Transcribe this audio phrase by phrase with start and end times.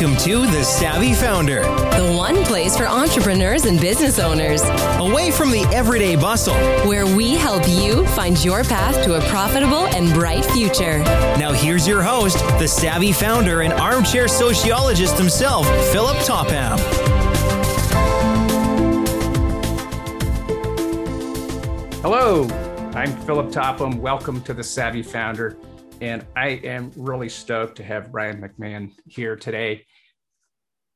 [0.00, 4.62] Welcome to The Savvy Founder, the one place for entrepreneurs and business owners,
[4.98, 6.54] away from the everyday bustle,
[6.88, 11.00] where we help you find your path to a profitable and bright future.
[11.36, 16.78] Now, here's your host, the Savvy Founder and armchair sociologist himself, Philip Topham.
[22.00, 22.44] Hello,
[22.94, 24.00] I'm Philip Topham.
[24.00, 25.58] Welcome to The Savvy Founder.
[26.00, 29.84] And I am really stoked to have Brian MacMahon here today.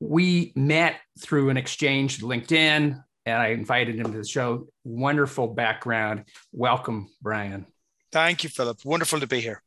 [0.00, 4.68] We met through an exchange LinkedIn, and I invited him to the show.
[4.82, 6.24] Wonderful background.
[6.52, 7.66] Welcome, Brian.
[8.12, 8.82] Thank you, Philip.
[8.84, 9.62] Wonderful to be here.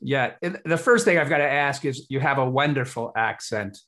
[0.00, 0.32] Yeah.
[0.64, 3.78] The first thing I've got to ask is you have a wonderful accent.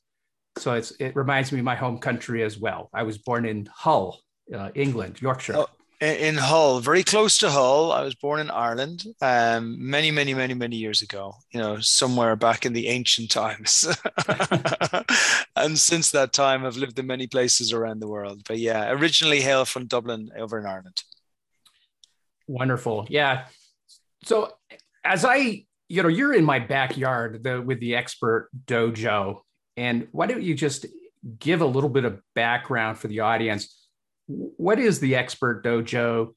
[0.59, 2.89] So it's, it reminds me of my home country as well.
[2.93, 4.21] I was born in Hull,
[4.55, 5.55] uh, England, Yorkshire.
[5.57, 5.67] Oh,
[6.05, 7.91] in Hull, very close to Hull.
[7.91, 12.35] I was born in Ireland um, many, many, many, many years ago, you know, somewhere
[12.35, 13.87] back in the ancient times.
[15.55, 18.41] and since that time, I've lived in many places around the world.
[18.47, 21.03] But yeah, originally hail from Dublin over in Ireland.
[22.47, 23.07] Wonderful.
[23.09, 23.45] Yeah.
[24.23, 24.53] So
[25.03, 29.41] as I, you know, you're in my backyard the, with the expert dojo.
[29.77, 30.85] And why don't you just
[31.39, 33.84] give a little bit of background for the audience?
[34.27, 36.33] What is the expert dojo?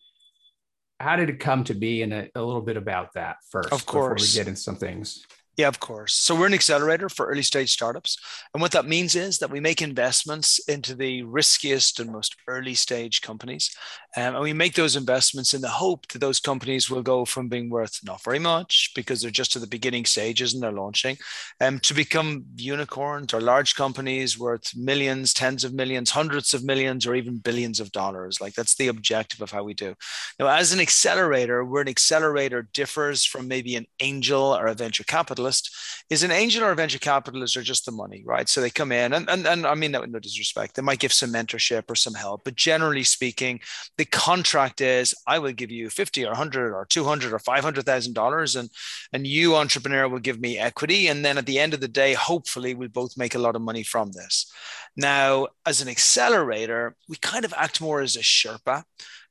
[1.01, 2.03] How did it come to be?
[2.03, 4.77] And a, a little bit about that first of course before we get into some
[4.77, 5.25] things
[5.59, 6.15] yeah, of course.
[6.15, 8.17] So we're an accelerator for early stage startups.
[8.55, 12.75] And what that means is that we make investments into the riskiest and most early
[12.75, 13.75] stage companies.
[14.17, 17.49] Um, and we make those investments in the hope that those companies will go from
[17.49, 21.17] being worth not very much because they're just at the beginning stages and they're launching
[21.61, 27.05] um, to become unicorns or large companies worth millions, tens of millions, hundreds of millions,
[27.05, 28.41] or even billions of dollars.
[28.41, 29.97] Like that's the objective of how we do.
[30.39, 35.03] Now, as an accelerator, where an accelerator differs from maybe an angel or a venture
[35.03, 35.75] capitalist capitalist
[36.11, 38.49] is an angel or a venture capitalist or just the money, right?
[38.49, 40.75] So they come in and, and, and I mean that with no disrespect.
[40.75, 43.61] They might give some mentorship or some help, but generally speaking,
[43.99, 48.71] the contract is I will give you 50 or 100 or 200 or $500,000 and,
[49.13, 51.09] and you entrepreneur will give me equity.
[51.09, 53.63] And then at the end of the day, hopefully we'll both make a lot of
[53.63, 54.51] money from this.
[54.97, 58.85] Now, as an accelerator, we kind of act more as a Sherpa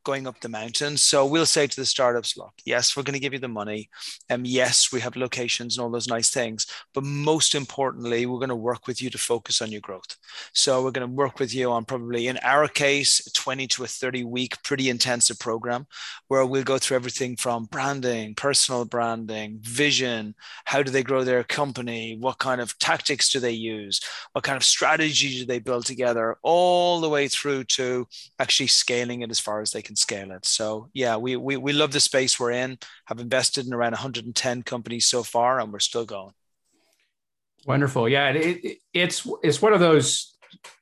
[0.04, 0.98] going up the mountain.
[0.98, 3.90] So we'll say to the startups, look, yes, we're going to give you the money.
[4.30, 6.66] And um, yes, we have locations and all those nice things.
[6.94, 10.16] But most importantly, we're going to work with you to focus on your growth.
[10.54, 13.84] So we're going to work with you on probably, in our case, a 20 to
[13.84, 15.88] a 30 week, pretty intensive program
[16.30, 20.36] where we'll go through everything from branding, personal branding, vision,
[20.66, 24.00] how do they grow their company, what kind of tactics do they use,
[24.32, 28.08] what kind of strategy do they build together, all the way through to
[28.40, 30.46] actually scaling it as far as they can scale it.
[30.46, 32.78] So yeah, we we we love the space we're in.
[33.06, 36.34] Have invested in around 110 companies so far, and we're still going.
[37.66, 38.08] Wonderful.
[38.08, 40.36] Yeah, it, it, it's it's one of those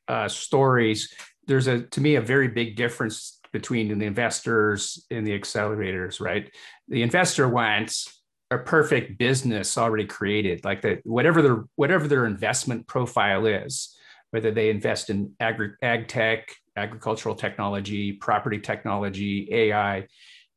[0.08, 1.14] uh, stories.
[1.48, 6.22] There's a to me a very big difference between the investors and the accelerators.
[6.22, 6.54] Right,
[6.88, 8.22] the investor wants
[8.52, 13.96] a perfect business already created, like that whatever their whatever their investment profile is,
[14.32, 20.08] whether they invest in agri- ag tech, agricultural technology, property technology, AI,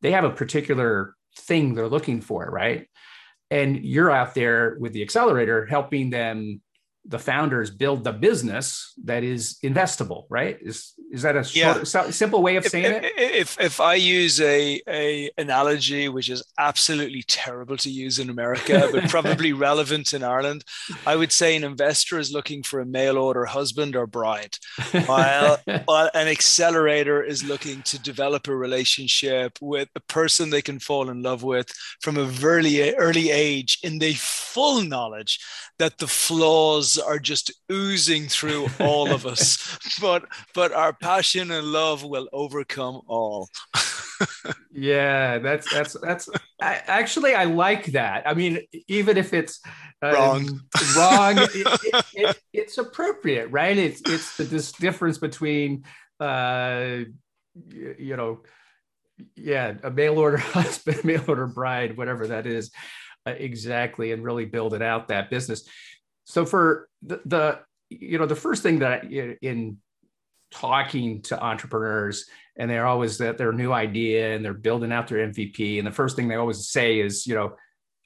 [0.03, 2.89] they have a particular thing they're looking for, right?
[3.51, 6.61] And you're out there with the accelerator helping them
[7.09, 10.59] the founders build the business that is investable, right?
[10.61, 12.11] Is is that a short, yeah.
[12.11, 13.13] simple way of saying if, it?
[13.17, 18.91] If if I use a a analogy which is absolutely terrible to use in America,
[18.93, 20.65] but probably relevant in Ireland,
[21.07, 24.59] I would say an investor is looking for a mail order husband or bride,
[25.07, 30.79] while, while an accelerator is looking to develop a relationship with a person they can
[30.79, 35.41] fall in love with from a very early age in the full knowledge
[35.79, 41.67] that the flaws are just oozing through all of us, but but our passion and
[41.67, 43.49] love will overcome all.
[44.73, 46.29] yeah, that's that's that's
[46.61, 48.27] I, actually I like that.
[48.27, 49.61] I mean, even if it's
[50.03, 50.61] um, wrong,
[50.97, 51.51] wrong, it,
[51.85, 53.77] it, it, it's appropriate, right?
[53.77, 55.85] It's it's the, this difference between
[56.21, 57.01] uh,
[57.69, 58.41] you, you know,
[59.37, 62.71] yeah, a mail order husband, mail order bride, whatever that is.
[63.27, 65.69] Uh, exactly and really build it out that business
[66.29, 67.61] so for the, the
[67.91, 69.79] you know the first thing that I, in
[70.51, 72.27] talking to entrepreneurs
[72.57, 75.93] and they're always that their new idea and they're building out their mvp and the
[75.93, 77.55] first thing they always say is you know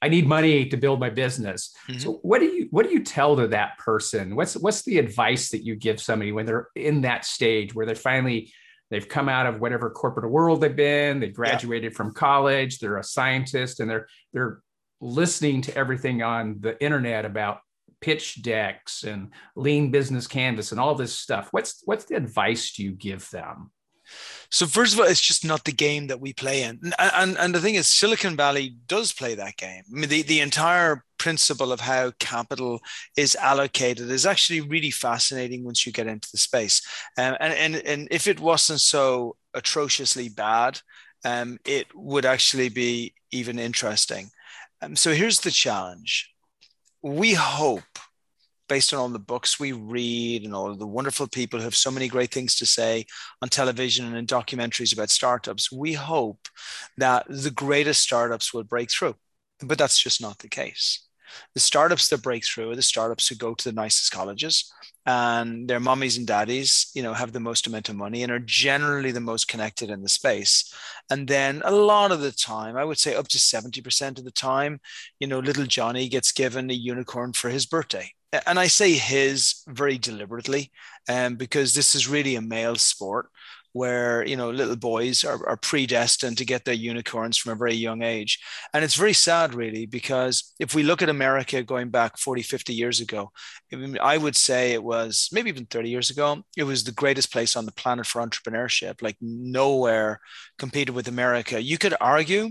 [0.00, 1.98] i need money to build my business mm-hmm.
[1.98, 5.50] so what do you what do you tell to that person what's what's the advice
[5.50, 8.52] that you give somebody when they're in that stage where they're finally
[8.90, 11.96] they've come out of whatever corporate world they've been they graduated yeah.
[11.96, 14.60] from college they're a scientist and they're they're
[15.00, 17.58] listening to everything on the internet about
[18.02, 21.48] pitch decks and lean business canvas and all this stuff.
[21.52, 23.70] What's what's the advice do you give them?
[24.50, 27.38] So first of all, it's just not the game that we play in, and and,
[27.38, 29.84] and the thing is, Silicon Valley does play that game.
[29.90, 32.80] I mean, the the entire principle of how capital
[33.16, 36.82] is allocated is actually really fascinating once you get into the space.
[37.16, 40.80] Um, and, and, and if it wasn't so atrociously bad,
[41.24, 44.30] um, it would actually be even interesting.
[44.82, 46.31] Um, so here's the challenge.
[47.02, 47.82] We hope,
[48.68, 51.90] based on all the books we read and all the wonderful people who have so
[51.90, 53.06] many great things to say
[53.42, 56.48] on television and in documentaries about startups, we hope
[56.96, 59.16] that the greatest startups will break through.
[59.60, 61.06] But that's just not the case.
[61.54, 64.72] The startups that break through are the startups who go to the nicest colleges
[65.04, 68.38] and their mummies and daddies, you know, have the most amount of money and are
[68.38, 70.72] generally the most connected in the space.
[71.10, 74.30] And then a lot of the time, I would say up to 70% of the
[74.30, 74.80] time,
[75.18, 78.12] you know, little Johnny gets given a unicorn for his birthday.
[78.46, 80.70] And I say his very deliberately,
[81.08, 83.28] um, because this is really a male sport
[83.72, 87.74] where you know little boys are, are predestined to get their unicorns from a very
[87.74, 88.38] young age.
[88.74, 92.74] And it's very sad really because if we look at america going back 40 50
[92.74, 93.32] years ago
[94.00, 97.56] i would say it was maybe even 30 years ago it was the greatest place
[97.56, 99.02] on the planet for entrepreneurship.
[99.02, 100.20] Like nowhere
[100.58, 101.62] competed with america.
[101.62, 102.50] You could argue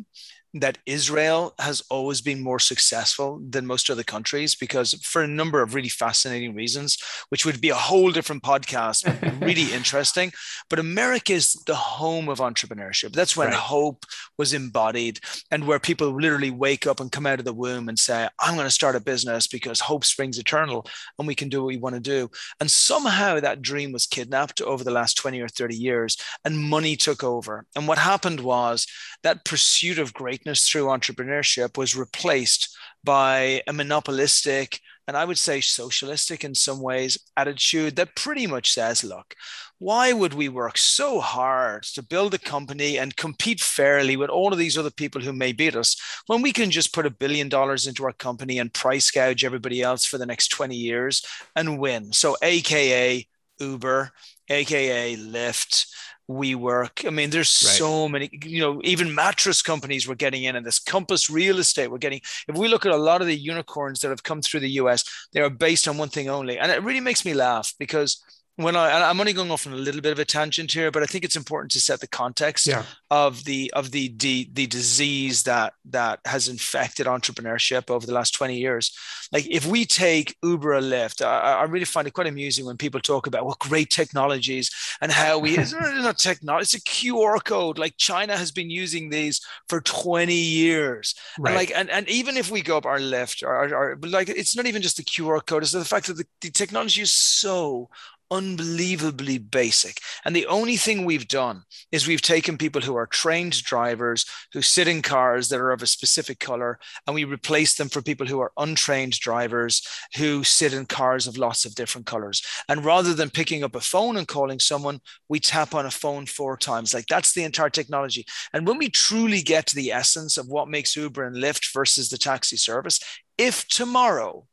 [0.54, 5.62] that Israel has always been more successful than most other countries because for a number
[5.62, 6.98] of really fascinating reasons,
[7.30, 9.06] which would be a whole different podcast,
[9.42, 10.34] really interesting.
[10.70, 13.14] But America is the home of entrepreneurship.
[13.14, 13.56] That's when right.
[13.56, 14.06] hope
[14.38, 15.20] was embodied
[15.52, 18.56] and where people literally wake up and come out of the womb and say, I'm
[18.56, 20.86] going to start a business because hope springs eternal
[21.18, 22.30] and we can do what we want to do.
[22.60, 26.98] And somehow that dream was kidnapped over the last 20 or 30 years and money
[26.98, 27.66] took over.
[27.76, 28.86] And what happened was
[29.24, 35.62] that pursuit of greatness through entrepreneurship was replaced by a monopolistic and I would say
[35.62, 39.36] socialistic in some ways attitude that pretty much says, look,
[39.78, 44.54] why would we work so hard to build a company and compete fairly with all
[44.54, 45.98] of these other people who may beat us
[46.28, 49.82] when we can just put a billion dollars into our company and price gouge everybody
[49.82, 51.24] else for the next 20 years
[51.56, 52.14] and win?
[52.14, 53.28] So, AKA
[53.60, 54.12] Uber,
[54.50, 55.88] AKA Lyft,
[56.32, 57.06] WeWork.
[57.06, 57.78] I mean, there's right.
[57.78, 61.92] so many, you know, even mattress companies were getting in, and this Compass Real Estate
[61.92, 62.22] we're getting.
[62.48, 65.04] If we look at a lot of the unicorns that have come through the US,
[65.34, 66.58] they are based on one thing only.
[66.58, 68.24] And it really makes me laugh because
[68.58, 71.04] when I I'm only going off on a little bit of a tangent here, but
[71.04, 72.84] I think it's important to set the context yeah.
[73.10, 78.32] of the of the, the the disease that that has infected entrepreneurship over the last
[78.36, 78.96] 20 years.
[79.32, 82.78] Like if we take Uber or Lyft, I, I really find it quite amusing when
[82.78, 84.70] people talk about what great technologies
[85.02, 87.78] and how we it's not technology, it's a QR code.
[87.78, 91.16] Like China has been using these for 20 years.
[91.40, 91.52] Right.
[91.52, 94.30] And like and, and even if we go up our Lyft or, or, or like
[94.30, 97.12] it's not even just the QR code, it's the fact that the, the technology is
[97.12, 97.90] so
[98.32, 100.00] unbelievably basic.
[100.26, 104.62] And the only thing we've done is we've taken people who are trained drivers who
[104.62, 108.26] sit in cars that are of a specific color, and we replace them for people
[108.26, 109.86] who are untrained drivers
[110.18, 112.42] who sit in cars of lots of different colors.
[112.70, 116.26] And rather than picking up a phone and calling someone, we tap on a phone
[116.26, 116.94] four times.
[116.94, 118.26] Like that's the entire technology.
[118.54, 122.10] And when we truly get to the essence of what makes Uber and Lyft versus
[122.10, 123.00] the taxi service,
[123.38, 124.48] if tomorrow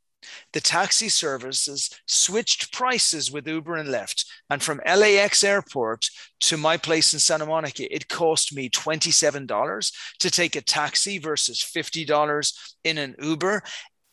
[0.52, 4.24] the taxi services switched prices with Uber and Lyft.
[4.50, 6.06] And from LAX airport
[6.40, 11.62] to my place in Santa Monica, it cost me $27 to take a taxi versus
[11.62, 12.52] $50
[12.84, 13.62] in an Uber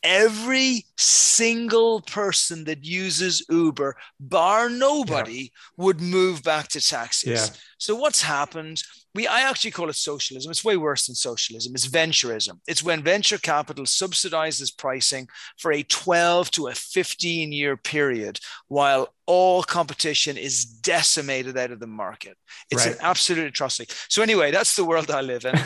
[0.06, 5.84] every single person that uses Uber, bar nobody, yeah.
[5.84, 7.50] would move back to taxis.
[7.50, 7.56] Yeah.
[7.78, 8.82] So what's happened?
[9.16, 10.50] We I actually call it socialism.
[10.50, 11.74] It's way worse than socialism.
[11.74, 12.60] It's venturism.
[12.68, 19.14] It's when venture capital subsidizes pricing for a 12 to a 15 year period while
[19.24, 22.36] all competition is decimated out of the market.
[22.70, 22.94] It's right.
[22.94, 23.92] an absolute atrocity.
[24.08, 25.54] So anyway, that's the world I live in.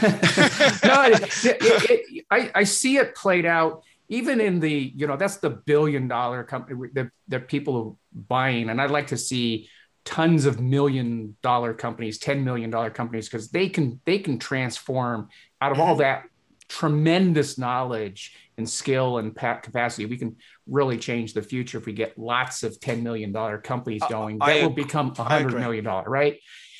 [0.85, 5.17] no, it, it, it, I, I see it played out even in the you know
[5.17, 9.69] that's the billion dollar company that, that people are buying and i'd like to see
[10.05, 15.29] tons of million dollar companies 10 million dollar companies because they can they can transform
[15.61, 16.03] out of all mm-hmm.
[16.03, 16.25] that
[16.69, 20.07] tremendous knowledge and skill and capacity.
[20.07, 24.03] We can really change the future if we get lots of 10 million dollar companies
[24.09, 24.39] going.
[24.39, 26.39] That I, will become a hundred million dollar right?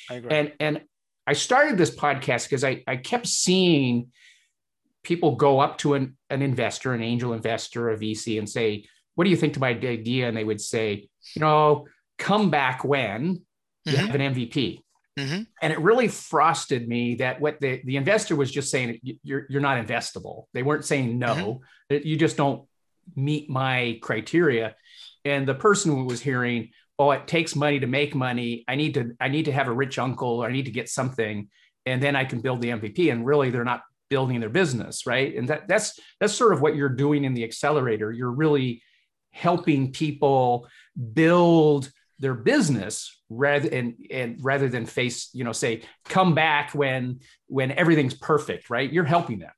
[0.09, 0.81] And and
[1.27, 4.11] i started this podcast because I, I kept seeing
[5.03, 8.85] people go up to an, an investor, an angel investor, a VC, and say,
[9.15, 10.27] What do you think to my idea?
[10.27, 11.87] And they would say, You know,
[12.21, 13.41] come back when
[13.85, 14.05] you mm-hmm.
[14.05, 14.79] have an MVP.
[15.19, 15.41] Mm-hmm.
[15.61, 19.61] And it really frosted me that what the, the investor was just saying, you're, you're
[19.61, 20.45] not investable.
[20.53, 21.61] They weren't saying no,
[21.91, 22.07] mm-hmm.
[22.07, 22.65] you just don't
[23.15, 24.75] meet my criteria
[25.25, 29.15] and the person was hearing oh it takes money to make money i need to
[29.19, 31.49] i need to have a rich uncle or i need to get something
[31.85, 35.35] and then i can build the mvp and really they're not building their business right
[35.35, 38.81] and that that's that's sort of what you're doing in the accelerator you're really
[39.31, 40.67] helping people
[41.13, 41.89] build
[42.21, 47.71] their business rather and and rather than face you know say come back when when
[47.71, 48.91] everything's perfect right?
[48.91, 49.51] You're helping them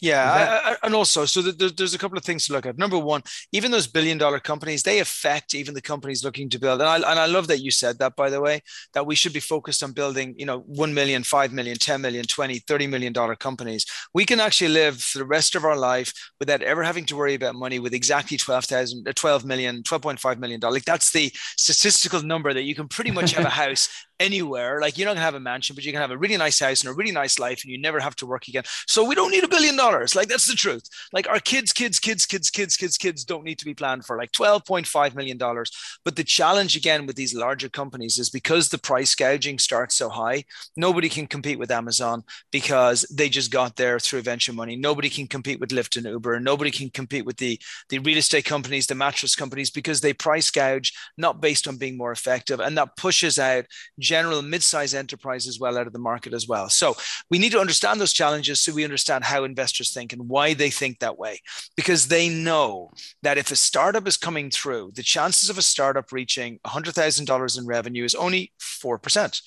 [0.00, 2.64] yeah, that- I, I, and also, so there's, there's a couple of things to look
[2.64, 2.78] at.
[2.78, 6.80] Number one, even those billion dollar companies, they affect even the companies looking to build.
[6.80, 8.62] And I, and I love that you said that, by the way,
[8.94, 12.24] that we should be focused on building, you know, 1 million, 5 million, 10 million,
[12.24, 13.84] 20, 30 million dollar companies.
[14.14, 17.34] We can actually live for the rest of our life without ever having to worry
[17.34, 20.74] about money with exactly 12,000, uh, 12 million, 12.5 million dollars.
[20.76, 23.88] Like that's the statistical number that you can pretty much have a house
[24.20, 24.80] anywhere.
[24.80, 26.82] Like you're not gonna have a mansion, but you can have a really nice house
[26.82, 28.62] and a really nice life, and you never have to work again.
[28.86, 30.14] So we don't need a billion dollars.
[30.14, 30.84] Like that's the truth.
[31.12, 34.16] Like our kids, kids, kids, kids, kids, kids, kids don't need to be planned for
[34.16, 35.72] like twelve point five million dollars.
[36.04, 40.10] But the challenge again with these larger companies is because the price gouging starts so
[40.10, 40.44] high,
[40.76, 42.22] nobody can compete with Amazon
[42.52, 44.76] because they just got there through venture money.
[44.76, 46.38] Nobody can compete with Lyft and Uber.
[46.40, 47.58] Nobody can compete with the
[47.88, 51.96] the real estate companies, the mattress companies because they price gouge not based on being
[51.96, 53.64] more effective, and that pushes out
[54.10, 56.68] general mid-sized enterprise as well out of the market as well.
[56.68, 56.96] So
[57.30, 60.68] we need to understand those challenges so we understand how investors think and why they
[60.68, 61.40] think that way.
[61.76, 62.90] Because they know
[63.22, 67.66] that if a startup is coming through, the chances of a startup reaching $100,000 in
[67.66, 69.42] revenue is only 4%.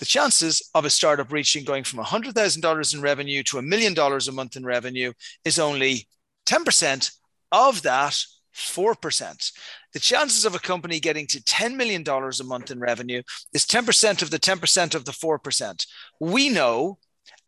[0.00, 4.26] The chances of a startup reaching going from $100,000 in revenue to a million dollars
[4.26, 5.12] a month in revenue
[5.44, 6.08] is only
[6.46, 7.12] 10%
[7.52, 8.16] of that
[8.58, 9.52] 4%.
[9.92, 13.22] The chances of a company getting to $10 million a month in revenue
[13.52, 15.86] is 10% of the 10% of the 4%.
[16.20, 16.98] We know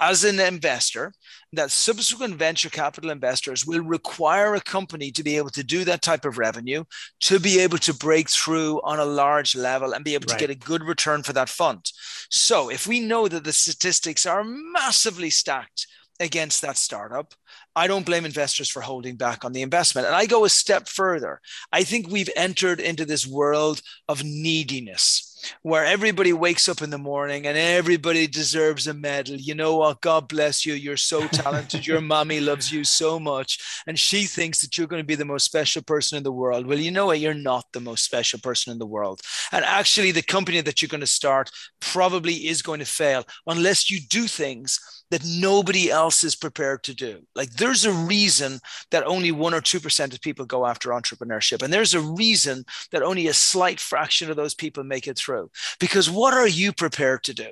[0.00, 1.12] as an investor
[1.52, 6.00] that subsequent venture capital investors will require a company to be able to do that
[6.00, 6.84] type of revenue
[7.20, 10.38] to be able to break through on a large level and be able right.
[10.38, 11.84] to get a good return for that fund.
[12.30, 15.86] So if we know that the statistics are massively stacked
[16.20, 17.34] against that startup.
[17.74, 20.06] I don't blame investors for holding back on the investment.
[20.06, 21.40] And I go a step further.
[21.72, 25.26] I think we've entered into this world of neediness
[25.62, 29.36] where everybody wakes up in the morning and everybody deserves a medal.
[29.36, 30.00] You know what?
[30.00, 30.74] God bless you.
[30.74, 31.86] You're so talented.
[31.86, 33.82] Your mommy loves you so much.
[33.86, 36.66] And she thinks that you're going to be the most special person in the world.
[36.66, 37.20] Well, you know what?
[37.20, 39.20] You're not the most special person in the world.
[39.52, 41.50] And actually, the company that you're going to start
[41.80, 46.94] probably is going to fail unless you do things that nobody else is prepared to
[46.94, 47.22] do.
[47.34, 51.62] Like there's a reason that only one or 2% of people go after entrepreneurship.
[51.62, 55.50] And there's a reason that only a slight fraction of those people make it through.
[55.78, 57.48] Because what are you prepared to do?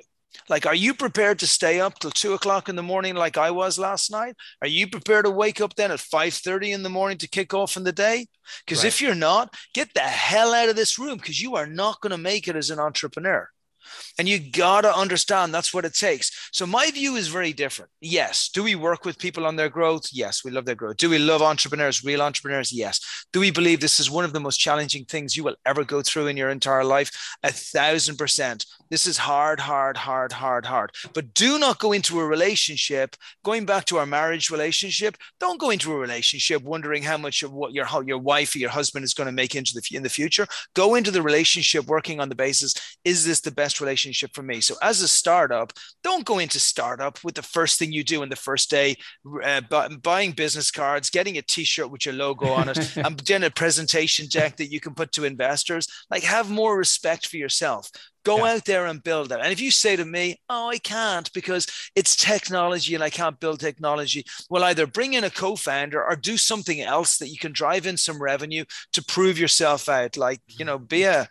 [0.47, 3.51] Like, are you prepared to stay up till two o'clock in the morning like I
[3.51, 4.35] was last night?
[4.61, 7.77] Are you prepared to wake up then at 5:30 in the morning to kick off
[7.77, 8.27] in the day?
[8.65, 8.87] Because right.
[8.87, 12.11] if you're not, get the hell out of this room because you are not going
[12.11, 13.49] to make it as an entrepreneur.
[14.17, 16.49] And you got to understand that's what it takes.
[16.51, 17.91] So my view is very different.
[18.01, 18.49] Yes.
[18.49, 20.07] Do we work with people on their growth?
[20.11, 20.43] Yes.
[20.43, 20.97] We love their growth.
[20.97, 22.71] Do we love entrepreneurs, real entrepreneurs?
[22.71, 23.25] Yes.
[23.33, 26.01] Do we believe this is one of the most challenging things you will ever go
[26.01, 27.11] through in your entire life?
[27.43, 28.65] A thousand percent.
[28.89, 30.91] This is hard, hard, hard, hard, hard.
[31.13, 35.69] But do not go into a relationship, going back to our marriage relationship, don't go
[35.69, 39.13] into a relationship wondering how much of what your, your wife or your husband is
[39.13, 40.47] going to make into the, in the future.
[40.73, 44.61] Go into the relationship working on the basis, is this the best relationship for me.
[44.61, 45.73] So as a startup,
[46.03, 48.95] don't go into startup with the first thing you do in the first day,
[49.43, 49.61] uh,
[50.01, 54.27] buying business cards, getting a T-shirt with your logo on it, and then a presentation
[54.27, 55.87] deck that you can put to investors.
[56.09, 57.89] Like have more respect for yourself.
[58.25, 58.53] Go yeah.
[58.53, 59.39] out there and build it.
[59.41, 63.39] And if you say to me, "Oh, I can't because it's technology and I can't
[63.39, 67.53] build technology," well, either bring in a co-founder or do something else that you can
[67.53, 70.17] drive in some revenue to prove yourself out.
[70.17, 71.29] Like you know, be a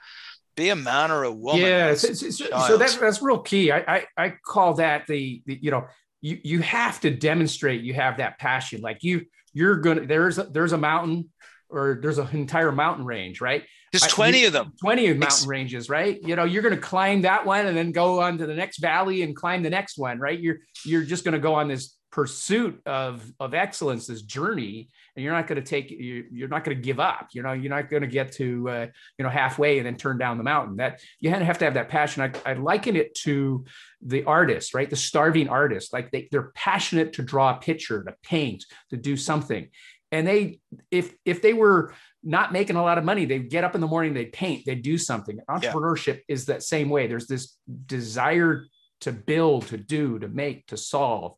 [0.59, 1.63] be a man or a woman.
[1.63, 3.73] Yeah, so, so, so, that's that's real key.
[3.73, 5.87] I, I I call that the, the you know
[6.21, 8.81] you you have to demonstrate you have that passion.
[8.81, 11.31] Like you you're gonna there's a, there's a mountain
[11.71, 13.65] or there's an entire mountain range, right?
[13.93, 14.73] There's 20 I, of them.
[14.81, 16.19] 20 of mountain ranges, right?
[16.23, 18.79] You know, you're going to climb that one and then go on to the next
[18.79, 20.39] valley and climb the next one, right?
[20.39, 25.23] You're you're just going to go on this pursuit of of excellence, this journey, and
[25.23, 27.29] you're not going to take you're not going to give up.
[27.31, 30.19] You know, you're not going to get to uh, you know halfway and then turn
[30.19, 30.79] down the mountain.
[30.79, 32.25] That you have to have that passion.
[32.25, 33.65] I, I liken it to
[34.03, 34.91] the artist, right?
[34.91, 35.93] The starving artist.
[35.93, 39.69] Like they they're passionate to draw a picture, to paint, to do something,
[40.11, 40.59] and they
[40.91, 41.95] if if they were
[42.25, 44.75] not making a lot of money, they get up in the morning, they paint, they
[44.75, 45.39] do something.
[45.49, 46.35] Entrepreneurship yeah.
[46.35, 47.07] is that same way.
[47.07, 47.57] There's this
[47.87, 48.65] desire
[49.03, 51.37] to build, to do, to make, to solve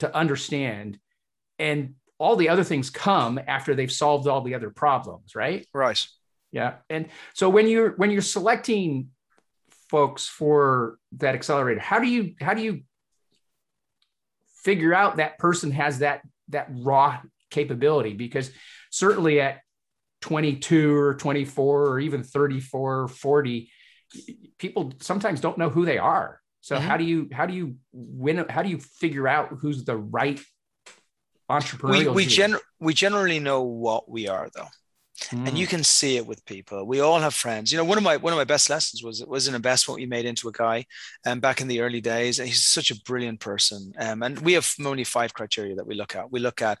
[0.00, 0.98] to understand.
[1.58, 5.66] And all the other things come after they've solved all the other problems, right?
[5.72, 6.06] Right.
[6.52, 6.74] Yeah.
[6.90, 9.08] And so when you're when you're selecting
[9.88, 12.82] folks for that accelerator, how do you how do you
[14.62, 18.14] figure out that person has that that raw capability?
[18.14, 18.50] Because
[18.90, 19.60] certainly at
[20.22, 23.70] 22 or 24 or even 34 or 40
[24.58, 26.86] people sometimes don't know who they are so mm-hmm.
[26.86, 30.40] how do you how do you win how do you figure out who's the right
[31.50, 34.68] entrepreneurial we we, gen- we generally know what we are though
[35.28, 35.48] Mm.
[35.48, 35.70] And you hmm.
[35.70, 36.86] can see it with people.
[36.86, 37.70] We all have friends.
[37.70, 40.00] You know, one of my one of my best lessons was it was an investment
[40.00, 40.86] we made into a guy
[41.26, 42.38] um, back in the early days.
[42.38, 43.92] And he's such a brilliant person.
[43.98, 46.32] Um, and we have only five criteria that we look at.
[46.32, 46.78] We look at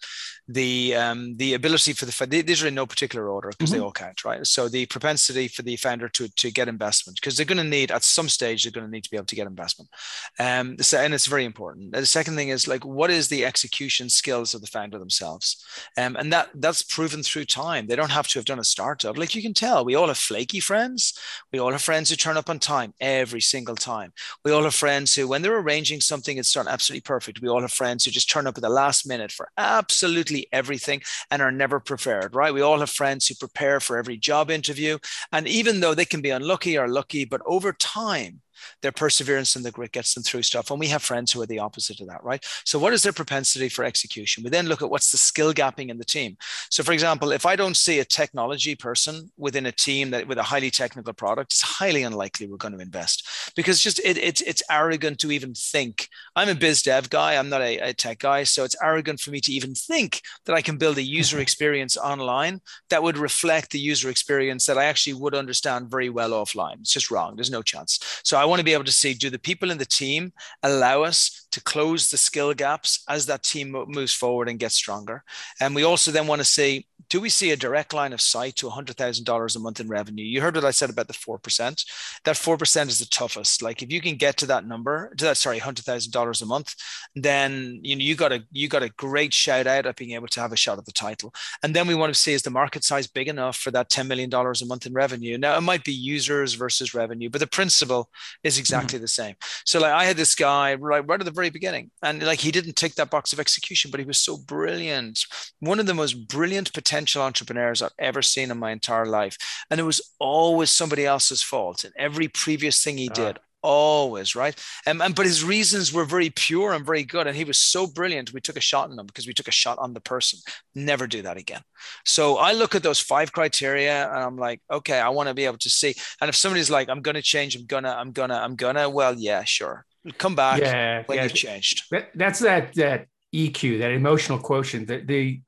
[0.48, 3.78] the um, the ability for the these are in no particular order because mm-hmm.
[3.78, 4.46] they all count, right?
[4.46, 7.90] So the propensity for the founder to to get investment because they're going to need
[7.90, 9.90] at some stage they're going to need to be able to get investment.
[10.38, 11.92] Um, and it's very important.
[11.92, 15.64] The second thing is like what is the execution skills of the founder themselves,
[15.96, 17.86] um, and that that's proven through time.
[17.86, 20.18] They don't have to have done a startup, like you can tell, we all have
[20.18, 21.18] flaky friends.
[21.52, 24.12] We all have friends who turn up on time every single time.
[24.44, 27.40] We all have friends who, when they're arranging something, it's done absolutely perfect.
[27.40, 31.02] We all have friends who just turn up at the last minute for absolutely everything
[31.30, 32.54] and are never prepared, right?
[32.54, 34.98] We all have friends who prepare for every job interview.
[35.32, 38.40] And even though they can be unlucky or lucky, but over time,
[38.82, 40.70] their perseverance and the grit gets them through stuff.
[40.70, 42.44] And we have friends who are the opposite of that, right?
[42.64, 44.44] So, what is their propensity for execution?
[44.44, 46.36] We then look at what's the skill gapping in the team.
[46.70, 50.38] So, for example, if I don't see a technology person within a team that with
[50.38, 54.40] a highly technical product, it's highly unlikely we're going to invest because just it, it
[54.42, 56.08] it's arrogant to even think.
[56.36, 57.36] I'm a biz dev guy.
[57.36, 60.54] I'm not a, a tech guy, so it's arrogant for me to even think that
[60.54, 61.42] I can build a user mm-hmm.
[61.42, 66.30] experience online that would reflect the user experience that I actually would understand very well
[66.30, 66.80] offline.
[66.80, 67.36] It's just wrong.
[67.36, 68.20] There's no chance.
[68.24, 71.02] So I want to be able to see do the people in the team allow
[71.02, 75.24] us to close the skill gaps as that team moves forward and gets stronger.
[75.60, 78.54] And we also then want to see do we see a direct line of sight
[78.56, 80.24] to $100,000 a month in revenue?
[80.24, 81.84] You heard what I said about the 4%.
[82.24, 83.62] That 4% is the toughest.
[83.62, 86.74] Like if you can get to that number, to that, sorry, $100,000 a month,
[87.16, 90.28] then, you know, you got a, you got a great shout out at being able
[90.28, 91.34] to have a shot at the title.
[91.64, 94.06] And then we want to see is the market size big enough for that $10
[94.06, 95.36] million a month in revenue?
[95.36, 98.08] Now it might be users versus revenue, but the principle
[98.44, 99.02] is exactly mm-hmm.
[99.02, 99.34] the same.
[99.64, 101.90] So like I had this guy right, right at the very beginning.
[102.04, 105.24] And like he didn't tick that box of execution, but he was so brilliant.
[105.58, 109.36] One of the most brilliant potential entrepreneurs I've ever seen in my entire life.
[109.70, 111.84] And it was always somebody else's fault.
[111.84, 113.14] And every previous thing he uh.
[113.14, 117.36] did, always right um, and but his reasons were very pure and very good and
[117.36, 119.76] he was so brilliant we took a shot on him because we took a shot
[119.78, 120.38] on the person
[120.74, 121.60] never do that again
[122.06, 125.44] so i look at those five criteria and i'm like okay i want to be
[125.44, 128.56] able to see and if somebody's like i'm gonna change i'm gonna i'm gonna i'm
[128.56, 129.84] gonna well yeah sure
[130.18, 131.24] come back yeah, when yeah.
[131.24, 131.84] you've changed.
[131.90, 134.88] That, that's that that EQ, that emotional quotient.
[134.88, 135.42] That they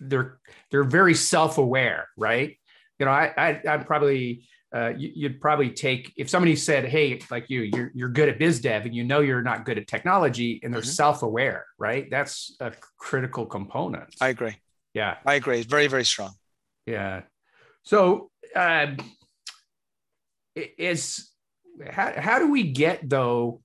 [0.00, 0.38] they're
[0.70, 2.56] they're very self aware, right?
[2.98, 7.20] You know, I, I I'm probably uh, you, would probably take if somebody said, "Hey,
[7.30, 9.86] like you, you're you're good at biz dev, and you know you're not good at
[9.86, 10.90] technology," and they're mm-hmm.
[10.90, 12.08] self aware, right?
[12.10, 14.14] That's a critical component.
[14.20, 14.56] I agree.
[14.92, 15.62] Yeah, I agree.
[15.62, 16.32] Very very strong.
[16.86, 17.22] Yeah.
[17.82, 18.88] So, uh,
[20.54, 21.30] is
[21.90, 23.62] how how do we get though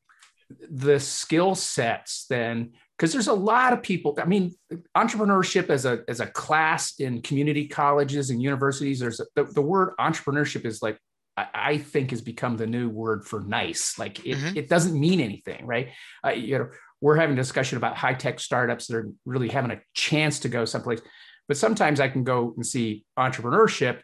[0.70, 4.54] the skill sets then because there's a lot of people i mean
[4.96, 9.62] entrepreneurship as a as a class in community colleges and universities there's a, the, the
[9.62, 10.98] word entrepreneurship is like
[11.36, 14.58] I, I think has become the new word for nice like it, mm-hmm.
[14.58, 15.90] it doesn't mean anything right
[16.26, 16.70] uh, you know
[17.02, 20.50] we're having a discussion about high tech startups that are really having a chance to
[20.50, 21.02] go someplace
[21.48, 24.02] but sometimes i can go and see entrepreneurship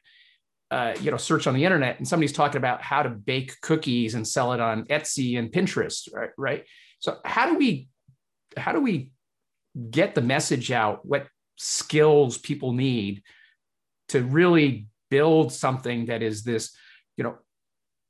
[0.72, 4.14] uh, you know, search on the internet and somebody's talking about how to bake cookies
[4.14, 6.30] and sell it on Etsy and Pinterest, right?
[6.38, 6.66] Right.
[7.00, 7.88] So how do we
[8.58, 9.12] how do we
[9.90, 11.06] get the message out?
[11.06, 13.24] What skills people need
[14.10, 16.76] to really build something that is this,
[17.18, 17.38] you know,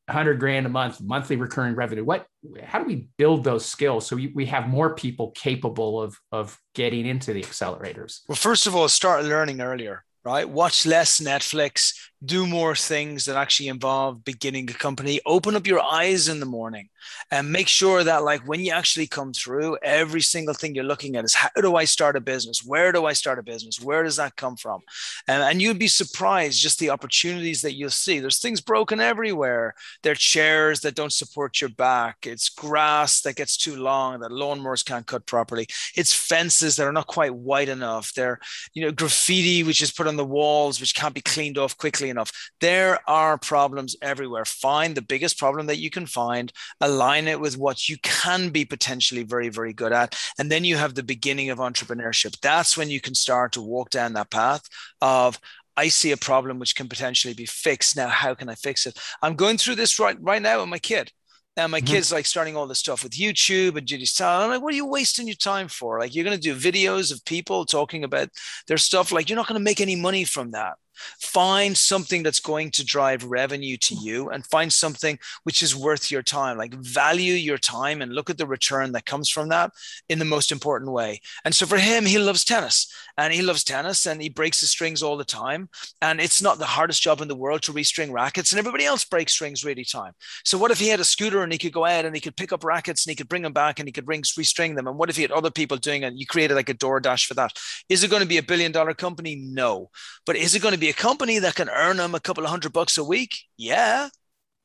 [0.10, 2.26] 100 grand a month monthly recurring revenue what
[2.64, 6.60] how do we build those skills so we, we have more people capable of of
[6.74, 11.94] getting into the accelerators well first of all start learning earlier right watch less netflix
[12.24, 16.46] do more things that actually involve beginning a company open up your eyes in the
[16.46, 16.90] morning
[17.32, 21.16] and make sure that like when you actually come through every single thing you're looking
[21.16, 22.62] at is how do i start a business?
[22.66, 23.80] Where do i start a business?
[23.80, 24.82] Where does that come from?
[25.28, 28.20] And, and you'd be surprised just the opportunities that you'll see.
[28.20, 29.74] There's things broken everywhere.
[30.04, 32.18] There are chairs that don't support your back.
[32.26, 35.68] It's grass that gets too long that lawnmowers can't cut properly.
[35.96, 38.14] It's fences that are not quite wide enough.
[38.14, 38.40] They're
[38.74, 42.09] you know graffiti which is put on the walls which can't be cleaned off quickly
[42.10, 42.32] enough.
[42.62, 44.46] There are problems everywhere.
[44.46, 48.66] Find the biggest problem that you can find, align it with what you can be
[48.66, 50.20] potentially very, very good at.
[50.38, 52.40] And then you have the beginning of entrepreneurship.
[52.42, 54.64] That's when you can start to walk down that path
[55.02, 55.40] of,
[55.78, 57.96] I see a problem which can potentially be fixed.
[57.96, 59.00] Now, how can I fix it?
[59.22, 61.12] I'm going through this right right now with my kid.
[61.56, 61.88] And my mm-hmm.
[61.88, 64.42] kids like starting all this stuff with YouTube and Judy's style.
[64.42, 66.00] I'm like, what are you wasting your time for?
[66.00, 68.30] Like, you're going to do videos of people talking about
[68.68, 69.12] their stuff.
[69.12, 70.74] Like, you're not going to make any money from that.
[71.20, 74.04] Find something that's going to drive revenue to mm.
[74.04, 76.58] you and find something which is worth your time.
[76.58, 79.72] Like, value your time and look at the return that comes from that
[80.08, 81.22] in the most important way.
[81.46, 84.68] And so for him, he loves tennis and he loves tennis and he breaks the
[84.68, 85.70] strings all the time.
[86.02, 89.04] And it's not the hardest job in the world to restring rackets, and everybody else
[89.06, 90.14] breaks strings really time.
[90.44, 92.36] So what if he had a scooter and he could go out and he could
[92.36, 94.88] pick up rackets and he could bring them back and he could bring restring them?
[94.88, 96.14] And what if he had other people doing it?
[96.16, 97.58] You created like a DoorDash for that.
[97.90, 99.36] Is it going to be a billion dollar company?
[99.36, 99.90] No.
[100.26, 102.50] But is it going to be a company that can earn them a couple of
[102.50, 103.38] hundred bucks a week?
[103.58, 104.10] Yeah.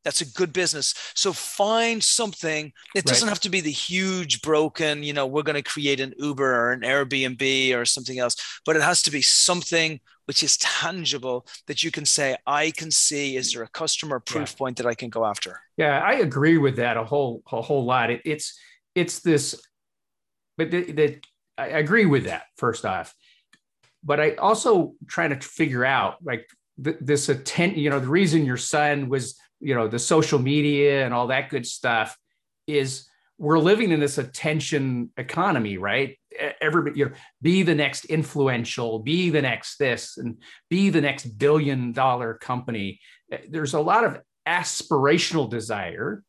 [0.04, 0.94] That's a good business.
[1.14, 2.72] So find something.
[2.94, 3.30] It doesn't right.
[3.30, 6.72] have to be the huge broken, you know, we're going to create an Uber or
[6.72, 11.82] an Airbnb or something else, but it has to be something which is tangible that
[11.82, 14.58] you can say, I can see, is there a customer proof yeah.
[14.58, 15.60] point that I can go after?
[15.78, 18.10] Yeah, I agree with that a whole, a whole lot.
[18.10, 18.58] It, it's,
[18.94, 19.58] it's this,
[20.58, 21.20] but that
[21.56, 23.14] I agree with that first off,
[24.04, 26.46] but I also try to figure out like
[26.82, 31.04] th- this attention, you know, the reason your son was you know the social media
[31.04, 32.16] and all that good stuff
[32.66, 36.18] is we're living in this attention economy right?
[36.60, 40.36] Everybody you know be the next influential be the next this and
[40.68, 43.00] be the next billion dollar company
[43.48, 46.22] there's a lot of aspirational desire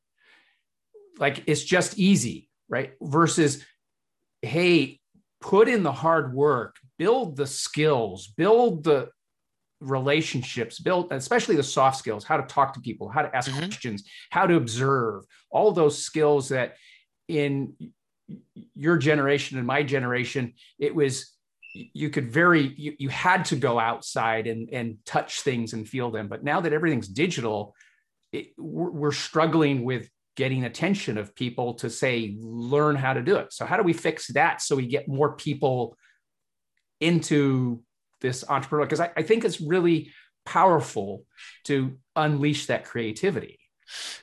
[1.19, 2.93] like it's just easy right?
[3.01, 3.63] Versus
[4.41, 4.99] hey
[5.41, 9.09] put in the hard work build the skills build the
[9.81, 13.59] relationships build especially the soft skills how to talk to people how to ask mm-hmm.
[13.59, 16.75] questions how to observe all those skills that
[17.27, 17.73] in
[18.73, 21.33] your generation and my generation it was
[21.73, 26.09] you could very you, you had to go outside and and touch things and feel
[26.09, 27.75] them but now that everything's digital
[28.31, 33.35] it, we're, we're struggling with getting attention of people to say learn how to do
[33.35, 35.97] it so how do we fix that so we get more people
[36.99, 37.81] into
[38.21, 40.11] this entrepreneur because I, I think it's really
[40.45, 41.25] powerful
[41.65, 43.59] to unleash that creativity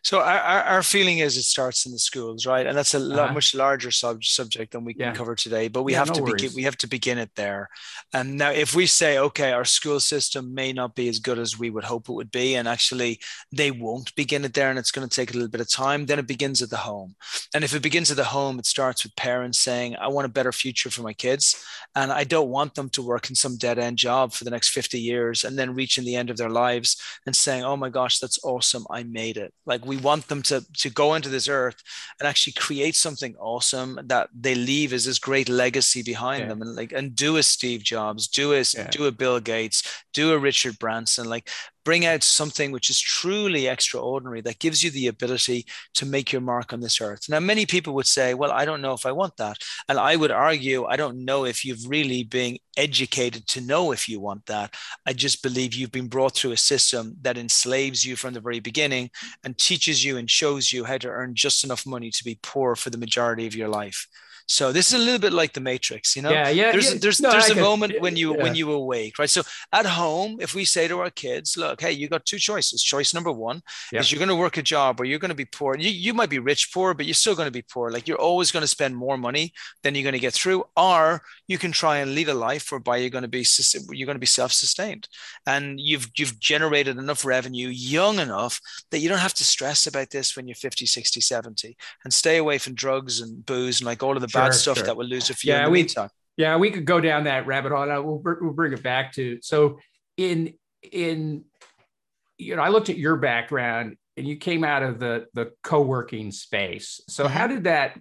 [0.03, 2.67] so our, our feeling is it starts in the schools, right?
[2.67, 3.33] And that's a uh-huh.
[3.33, 5.15] much larger sub- subject than we can yeah.
[5.15, 5.69] cover today.
[5.69, 6.51] But we yeah, have no to begin.
[6.55, 7.69] We have to begin it there.
[8.13, 11.59] And now, if we say, okay, our school system may not be as good as
[11.59, 13.21] we would hope it would be, and actually
[13.53, 16.07] they won't begin it there, and it's going to take a little bit of time,
[16.07, 17.15] then it begins at the home.
[17.55, 20.31] And if it begins at the home, it starts with parents saying, "I want a
[20.31, 23.79] better future for my kids, and I don't want them to work in some dead
[23.79, 26.97] end job for the next 50 years, and then reaching the end of their lives
[27.27, 28.87] and saying, "Oh my gosh, that's awesome!
[28.91, 31.81] I made it." Like we want them to to go into this earth
[32.19, 36.49] and actually create something awesome that they leave as this great legacy behind yeah.
[36.49, 38.89] them, and like and do a Steve Jobs, do a yeah.
[38.91, 41.49] do a Bill Gates, do a Richard Branson, like
[41.85, 46.41] bring out something which is truly extraordinary that gives you the ability to make your
[46.41, 47.29] mark on this earth.
[47.29, 49.59] Now, many people would say, Well, I don't know if I want that.
[49.89, 54.09] And I would argue, I don't know if you've really been educated to know if
[54.09, 54.75] you want that.
[55.07, 58.61] I just believe you've been brought through a system that enslaves you from the very
[58.61, 59.11] beginning
[59.45, 62.77] and teaches you and shows you how to earn just enough money to be poor
[62.77, 64.07] for the majority of your life.
[64.53, 66.31] So this is a little bit like the Matrix, you know.
[66.31, 66.73] Yeah, yeah.
[66.73, 66.99] There's yeah.
[67.01, 68.43] there's no, there's I a moment when you yeah.
[68.43, 69.31] when you awake, right?
[69.31, 69.43] So
[69.73, 72.83] at home, if we say to our kids, "Look, hey, you got two choices.
[72.83, 74.01] Choice number one yeah.
[74.01, 75.77] is you're going to work a job or you're going to be poor.
[75.77, 77.91] You you might be rich poor, but you're still going to be poor.
[77.91, 80.65] Like you're always going to spend more money than you're going to get through.
[80.77, 83.47] Or you can try and lead a life whereby you're going to be
[83.91, 85.09] you're going to be self-sustained,
[85.47, 90.11] and you've you've generated enough revenue young enough that you don't have to stress about
[90.11, 94.03] this when you're 50, 60, 70, and stay away from drugs and booze and like
[94.03, 94.87] all of the sure, bad stuff sure.
[94.87, 96.09] that will lose a few yeah, we, meantime.
[96.37, 97.87] Yeah, we could go down that rabbit hole.
[97.87, 99.79] We'll, we'll bring it back to so
[100.17, 101.45] in in
[102.43, 106.33] you know I looked at your background and you came out of the the co-working
[106.33, 107.01] space.
[107.09, 107.99] So how did that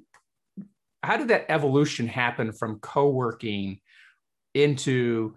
[1.04, 3.80] how did that evolution happen from co-working
[4.54, 5.36] into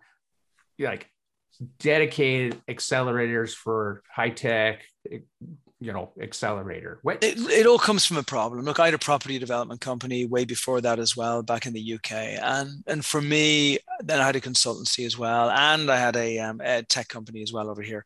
[0.78, 1.08] like
[1.78, 4.82] dedicated accelerators for high tech
[5.80, 9.38] you know accelerator it, it all comes from a problem look i had a property
[9.38, 13.78] development company way before that as well back in the uk and and for me
[14.00, 17.42] then i had a consultancy as well and i had a, um, a tech company
[17.42, 18.04] as well over here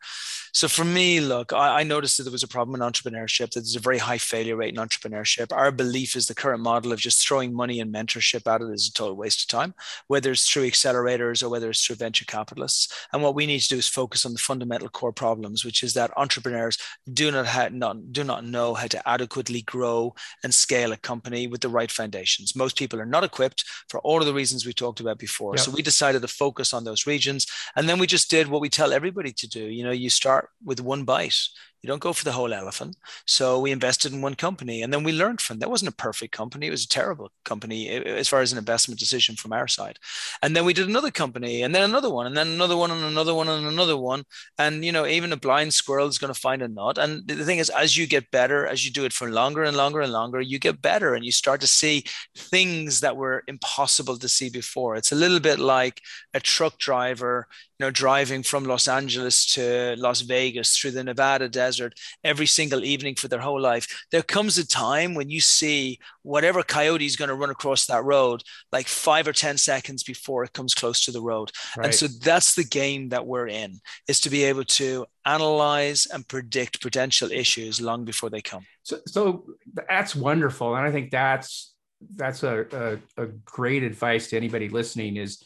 [0.52, 3.60] So for me, look, I, I, noticed that there was a problem in entrepreneurship, that
[3.60, 5.52] there's a very high failure rate in entrepreneurship.
[5.52, 8.88] Our belief is the current model of just throwing money and mentorship at it is
[8.88, 9.74] a total waste of time,
[10.08, 12.92] whether it's through accelerators or whether it's through venture capitalists.
[13.12, 15.94] And what we need to do is focus on the fundamental core problems, which is
[15.94, 16.78] that entrepreneurs
[17.12, 21.46] do not, have, not, do not know how to adequately grow and scale a company
[21.46, 22.56] with the right foundations.
[22.56, 25.54] Most people are not equipped for all of the reasons we talked about before.
[25.54, 25.60] Yep.
[25.60, 27.46] So we decided to focus on those regions.
[27.76, 29.64] And then we just did what we tell everybody to do.
[29.64, 31.38] You know, you start with one bite
[31.82, 32.96] you don't go for the whole elephant.
[33.26, 35.70] So we invested in one company and then we learned from that.
[35.70, 36.66] wasn't a perfect company.
[36.66, 39.98] It was a terrible company as far as an investment decision from our side.
[40.42, 43.04] And then we did another company and then another one and then another one and
[43.04, 44.24] another one and another one.
[44.58, 46.98] And, you know, even a blind squirrel is going to find a nut.
[46.98, 49.76] And the thing is, as you get better, as you do it for longer and
[49.76, 52.04] longer and longer, you get better and you start to see
[52.36, 54.96] things that were impossible to see before.
[54.96, 56.00] It's a little bit like
[56.34, 57.46] a truck driver
[57.78, 62.84] you know, driving from Los Angeles to Las Vegas through the Nevada desert every single
[62.84, 64.04] evening for their whole life.
[64.10, 68.04] There comes a time when you see whatever coyote is going to run across that
[68.04, 71.52] road like five or 10 seconds before it comes close to the road.
[71.76, 71.86] Right.
[71.86, 76.26] And so that's the game that we're in is to be able to analyze and
[76.26, 78.66] predict potential issues long before they come.
[78.82, 79.46] So, so
[79.88, 80.74] that's wonderful.
[80.74, 81.74] And I think that's,
[82.14, 85.44] that's a, a, a great advice to anybody listening is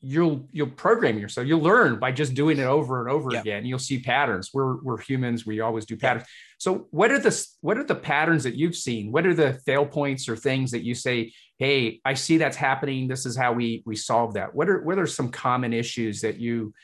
[0.00, 1.46] you'll you'll program yourself.
[1.46, 3.40] You'll learn by just doing it over and over yeah.
[3.40, 3.64] again.
[3.64, 4.50] You'll see patterns.
[4.52, 5.46] We're we're humans.
[5.46, 6.26] We always do patterns.
[6.58, 9.12] So what are the what are the patterns that you've seen?
[9.12, 13.08] What are the fail points or things that you say hey i see that's happening.
[13.08, 14.54] This is how we we solve that.
[14.54, 16.74] What are what are some common issues that you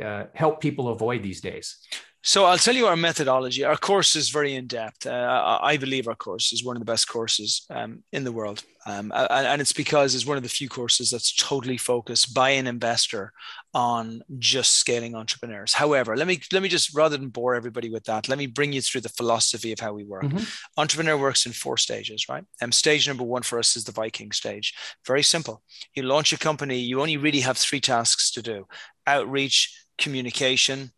[0.00, 1.78] uh, help people avoid these days
[2.26, 3.64] so I'll tell you our methodology.
[3.64, 5.06] Our course is very in depth.
[5.06, 8.62] Uh, I believe our course is one of the best courses um, in the world,
[8.86, 12.66] um, and it's because it's one of the few courses that's totally focused by an
[12.66, 13.30] investor
[13.74, 15.74] on just scaling entrepreneurs.
[15.74, 18.72] However, let me let me just rather than bore everybody with that, let me bring
[18.72, 20.24] you through the philosophy of how we work.
[20.24, 20.44] Mm-hmm.
[20.78, 22.44] Entrepreneur works in four stages, right?
[22.62, 24.72] And stage number one for us is the Viking stage.
[25.06, 25.62] Very simple.
[25.94, 26.78] You launch a company.
[26.78, 28.66] You only really have three tasks to do:
[29.06, 30.93] outreach, communication,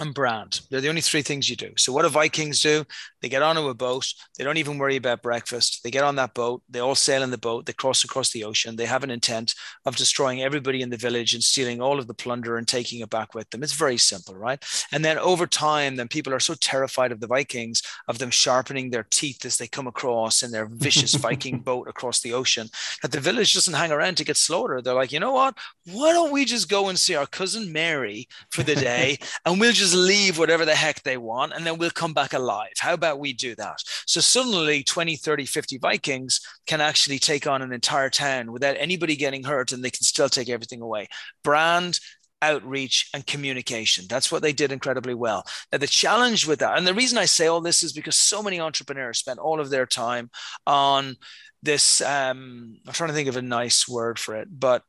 [0.00, 0.60] and brand.
[0.70, 1.72] They're the only three things you do.
[1.76, 2.84] So what do Vikings do?
[3.20, 4.06] They get onto a boat.
[4.36, 5.82] They don't even worry about breakfast.
[5.84, 6.62] They get on that boat.
[6.68, 7.66] They all sail in the boat.
[7.66, 8.76] They cross across the ocean.
[8.76, 12.14] They have an intent of destroying everybody in the village and stealing all of the
[12.14, 13.62] plunder and taking it back with them.
[13.62, 14.62] It's very simple, right?
[14.92, 18.90] And then over time, then people are so terrified of the Vikings, of them sharpening
[18.90, 22.68] their teeth as they come across in their vicious Viking boat across the ocean,
[23.02, 24.84] that the village doesn't hang around to get slaughtered.
[24.84, 25.56] They're like, you know what?
[25.84, 29.72] Why don't we just go and see our cousin Mary for the day and we'll
[29.72, 32.72] just leave whatever the heck they want and then we'll come back alive.
[32.78, 33.78] How about we do that?
[34.06, 39.16] So suddenly 20, 30, 50 Vikings can actually take on an entire town without anybody
[39.16, 41.08] getting hurt and they can still take everything away.
[41.42, 41.98] Brand,
[42.42, 44.04] outreach and communication.
[44.08, 45.46] That's what they did incredibly well.
[45.70, 48.42] Now, the challenge with that, and the reason I say all this is because so
[48.42, 50.30] many entrepreneurs spend all of their time
[50.66, 51.16] on
[51.62, 52.02] this.
[52.02, 54.82] Um, I'm trying to think of a nice word for it, but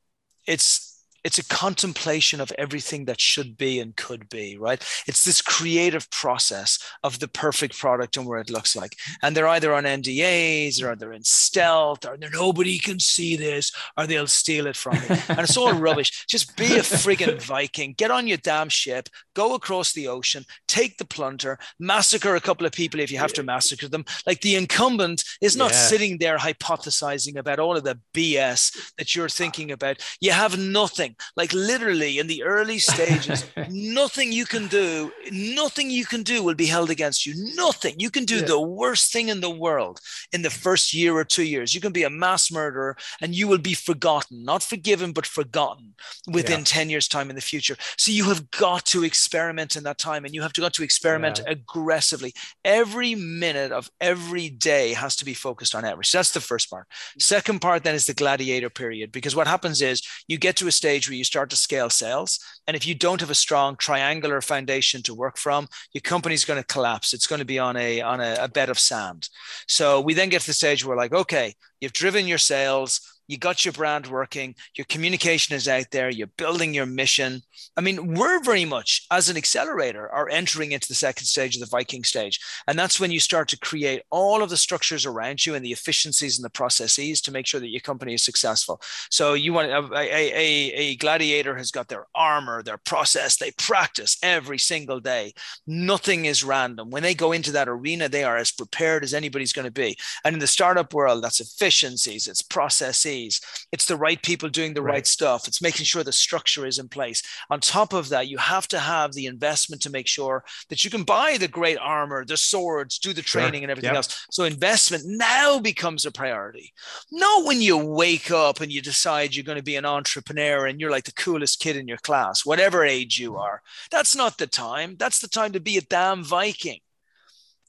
[0.48, 0.93] it's
[1.24, 4.84] it's a contemplation of everything that should be and could be right?
[5.08, 8.96] It's this creative process of the perfect product and where it looks like.
[9.22, 14.08] And they're either on ndas or they're in stealth or nobody can see this or
[14.08, 15.18] they'll steal it from me.
[15.30, 16.26] And it's all rubbish.
[16.28, 17.94] Just be a friggin viking.
[17.98, 19.10] Get on your damn ship.
[19.34, 20.46] Go across the ocean.
[20.68, 21.60] Take the plunder.
[21.80, 24.06] Massacre a couple of people if you have to massacre them.
[24.26, 25.78] Like the incumbent is not yeah.
[25.78, 29.98] sitting there hypothesizing about all of the bs that you're thinking about.
[30.22, 36.06] You have nothing like literally in the early stages, nothing you can do, nothing you
[36.06, 37.34] can do will be held against you.
[37.56, 37.96] Nothing.
[38.00, 38.46] You can do yeah.
[38.46, 40.00] the worst thing in the world
[40.32, 41.74] in the first year or two years.
[41.74, 45.94] You can be a mass murderer and you will be forgotten, not forgiven, but forgotten
[46.28, 46.66] within yeah.
[46.66, 47.76] 10 years' time in the future.
[47.98, 50.84] So you have got to experiment in that time and you have to got to
[50.84, 51.52] experiment yeah.
[51.52, 52.34] aggressively.
[52.64, 56.10] Every minute of every day has to be focused on average.
[56.10, 56.88] So that's the first part.
[56.88, 57.22] Mm.
[57.22, 60.72] Second part then is the gladiator period, because what happens is you get to a
[60.72, 62.40] stage stage where you start to scale sales.
[62.68, 66.62] And if you don't have a strong triangular foundation to work from, your company's going
[66.62, 67.14] to collapse.
[67.14, 69.30] It's going to be on a on a, a bed of sand.
[69.68, 73.02] So we then get to the stage where we're like, okay, you've driven your sales
[73.28, 77.42] you got your brand working, your communication is out there, you're building your mission.
[77.78, 81.62] I mean, we're very much, as an accelerator, are entering into the second stage of
[81.62, 82.40] the Viking stage.
[82.68, 85.72] And that's when you start to create all of the structures around you and the
[85.72, 88.82] efficiencies and the processes to make sure that your company is successful.
[89.10, 94.18] So you want a, a, a gladiator has got their armor, their process, they practice
[94.22, 95.34] every single day.
[95.66, 96.90] Nothing is random.
[96.90, 99.98] When they go into that arena, they are as prepared as anybody's going to be.
[100.26, 103.66] And in the startup world, that's efficiencies, it's processes SMEs.
[103.72, 104.94] It's the right people doing the right.
[104.94, 105.48] right stuff.
[105.48, 107.22] It's making sure the structure is in place.
[107.50, 110.92] On top of that, you have to have the investment to make sure that you
[110.92, 113.64] can buy the great armor, the swords, do the training sure.
[113.64, 113.98] and everything yep.
[113.98, 114.26] else.
[114.32, 116.74] So investment now becomes a priority.
[117.12, 120.80] Not when you wake up and you decide you're going to be an entrepreneur and
[120.80, 123.62] you're like the coolest kid in your class, whatever age you are.
[123.92, 124.96] That's not the time.
[124.98, 126.80] That's the time to be a damn Viking.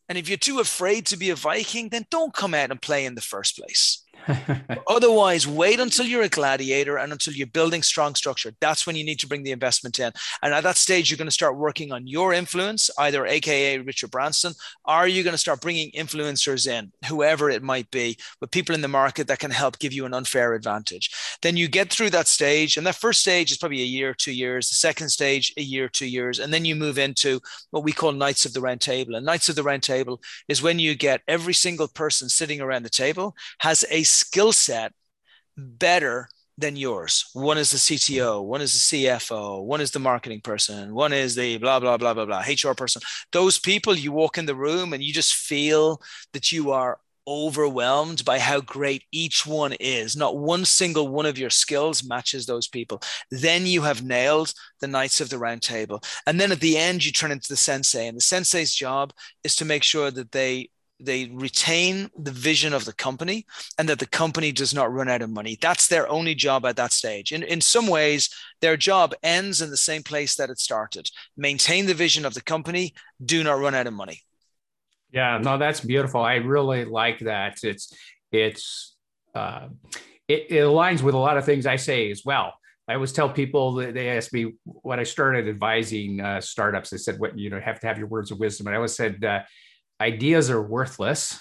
[0.08, 3.06] And if you're too afraid to be a Viking, then don't come out and play
[3.06, 4.03] in the first place.
[4.88, 8.52] Otherwise, wait until you're a gladiator and until you're building strong structure.
[8.60, 10.12] That's when you need to bring the investment in.
[10.42, 14.10] And at that stage, you're going to start working on your influence, either AKA Richard
[14.10, 14.52] Branson,
[14.84, 18.80] or you're going to start bringing influencers in, whoever it might be, but people in
[18.80, 21.10] the market that can help give you an unfair advantage.
[21.42, 22.76] Then you get through that stage.
[22.76, 24.68] And that first stage is probably a year, two years.
[24.68, 26.38] The second stage, a year, two years.
[26.38, 29.14] And then you move into what we call Knights of the Round Table.
[29.14, 32.84] And Knights of the Round Table is when you get every single person sitting around
[32.84, 34.92] the table has a skill set
[35.56, 37.26] better than yours.
[37.32, 41.34] One is the CTO, one is the CFO, one is the marketing person, one is
[41.34, 43.02] the blah, blah, blah, blah, blah, HR person.
[43.32, 46.00] Those people, you walk in the room and you just feel
[46.32, 50.16] that you are overwhelmed by how great each one is.
[50.16, 53.00] Not one single one of your skills matches those people.
[53.30, 56.02] Then you have nailed the Knights of the Round Table.
[56.26, 58.06] And then at the end, you turn into the sensei.
[58.06, 60.68] And the sensei's job is to make sure that they
[61.00, 63.46] they retain the vision of the company
[63.78, 65.58] and that the company does not run out of money.
[65.60, 67.32] That's their only job at that stage.
[67.32, 68.30] In, in some ways,
[68.60, 72.42] their job ends in the same place that it started maintain the vision of the
[72.42, 74.20] company, do not run out of money.
[75.10, 76.22] Yeah, no, that's beautiful.
[76.22, 77.62] I really like that.
[77.62, 77.92] It's,
[78.32, 78.96] it's,
[79.34, 79.68] uh,
[80.26, 82.54] it, it aligns with a lot of things I say as well.
[82.86, 86.98] I always tell people that they ask me when I started advising uh, startups, they
[86.98, 88.66] said, what, you know, have to have your words of wisdom.
[88.66, 89.40] And I always said, uh,
[90.00, 91.40] ideas are worthless.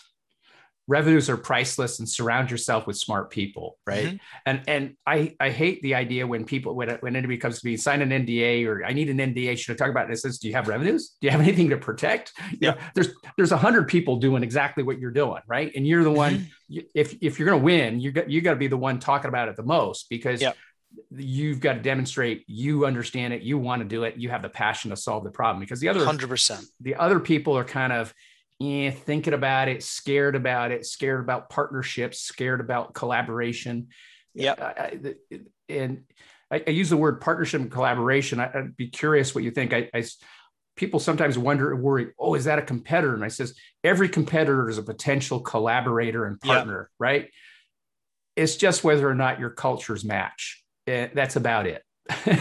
[0.86, 4.06] Revenues are priceless and surround yourself with smart people right?
[4.06, 4.16] Mm-hmm.
[4.46, 7.78] and and i i hate the idea when people when, when anybody comes to me
[7.78, 10.38] sign an nda or i need an nda should i talk about this?
[10.38, 11.16] Do you have revenues?
[11.22, 12.34] Do you have anything to protect?
[12.60, 12.76] Yeah.
[12.96, 15.72] there's there's a hundred people doing exactly what you're doing right?
[15.74, 16.80] And you're the one mm-hmm.
[16.94, 19.30] if if you're going to win you got you got to be the one talking
[19.30, 20.58] about it the most because yep.
[21.12, 24.50] you've got to demonstrate you understand it you want to do it you have the
[24.50, 28.14] passion to solve the problem because the other 100% the other people are kind of
[28.64, 33.88] yeah, thinking about it, scared about it, scared about partnerships, scared about collaboration.
[34.34, 34.92] Yeah.
[35.68, 36.04] And
[36.50, 38.40] I, I, use the word partnership and collaboration.
[38.40, 39.74] I, would be curious what you think.
[39.74, 40.04] I, I,
[40.76, 43.14] people sometimes wonder, worry, oh, is that a competitor?
[43.14, 47.30] And I says, every competitor is a potential collaborator and partner, right?
[48.36, 50.64] It's just whether or not your cultures match.
[50.88, 51.84] Eh, that's about it.
[52.26, 52.38] and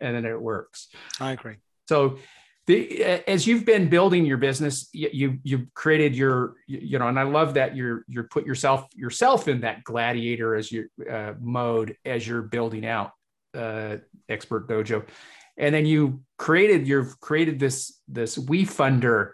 [0.00, 0.88] then it works.
[1.20, 1.56] I agree.
[1.88, 2.18] So
[2.66, 7.24] the, as you've been building your business you you've created your you know and i
[7.24, 12.26] love that you're you're put yourself yourself in that gladiator as your uh, mode as
[12.26, 13.12] you're building out
[13.54, 13.96] uh,
[14.28, 15.04] expert dojo
[15.56, 19.32] and then you created you've created this this WeFunder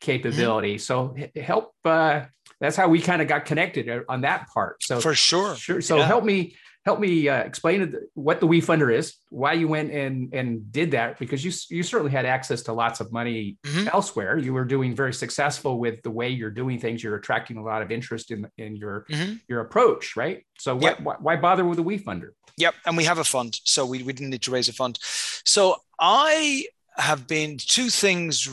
[0.00, 0.78] capability mm-hmm.
[0.78, 2.22] so help uh,
[2.60, 5.80] that's how we kind of got connected uh, on that part so for sure sure
[5.80, 6.06] so yeah.
[6.06, 10.72] help me help me uh, explain what the WeFunder is, why you went and and
[10.72, 13.88] did that, because you you certainly had access to lots of money mm-hmm.
[13.92, 14.38] elsewhere.
[14.38, 17.02] You were doing very successful with the way you're doing things.
[17.02, 19.34] You're attracting a lot of interest in in your mm-hmm.
[19.48, 20.44] your approach, right?
[20.58, 21.00] So yep.
[21.00, 22.30] why, why bother with the WeFunder?
[22.58, 24.98] Yep, and we have a fund, so we we didn't need to raise a fund.
[25.44, 26.66] So I
[26.96, 28.50] have been two things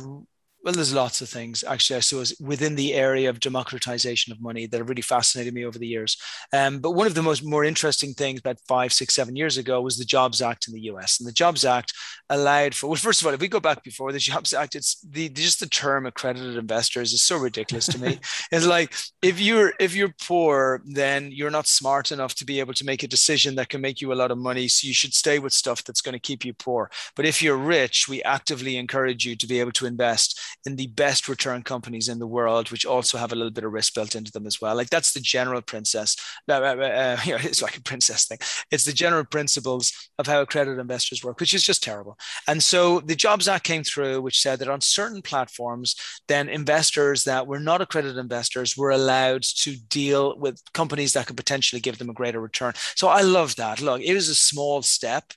[0.64, 4.66] well, there's lots of things actually, I suppose, within the area of democratization of money
[4.66, 6.18] that have really fascinated me over the years.
[6.52, 9.82] Um, but one of the most more interesting things about five, six, seven years ago
[9.82, 11.20] was the Jobs Act in the US.
[11.20, 11.94] And the Jobs Act
[12.30, 15.00] allowed for, well, first of all, if we go back before the Jobs Act, it's
[15.02, 18.20] the just the term accredited investors is so ridiculous to me.
[18.52, 22.74] it's like if you're if you're poor, then you're not smart enough to be able
[22.74, 24.68] to make a decision that can make you a lot of money.
[24.68, 26.92] So you should stay with stuff that's going to keep you poor.
[27.16, 30.88] But if you're rich, we actively encourage you to be able to invest in the
[30.88, 34.16] best return companies in the world, which also have a little bit of risk built
[34.16, 34.76] into them as well.
[34.76, 36.16] Like that's the general princess.
[36.48, 38.40] Uh, uh, uh, it's like a princess thing.
[38.72, 42.18] It's the general principles of how accredited investors work, which is just terrible.
[42.48, 45.96] And so the Jobs Act came through, which said that on certain platforms,
[46.28, 51.38] then investors that were not accredited investors were allowed to deal with companies that could
[51.38, 52.74] potentially give them a greater return.
[52.96, 53.82] So I love that.
[53.82, 55.34] Look, it was a small step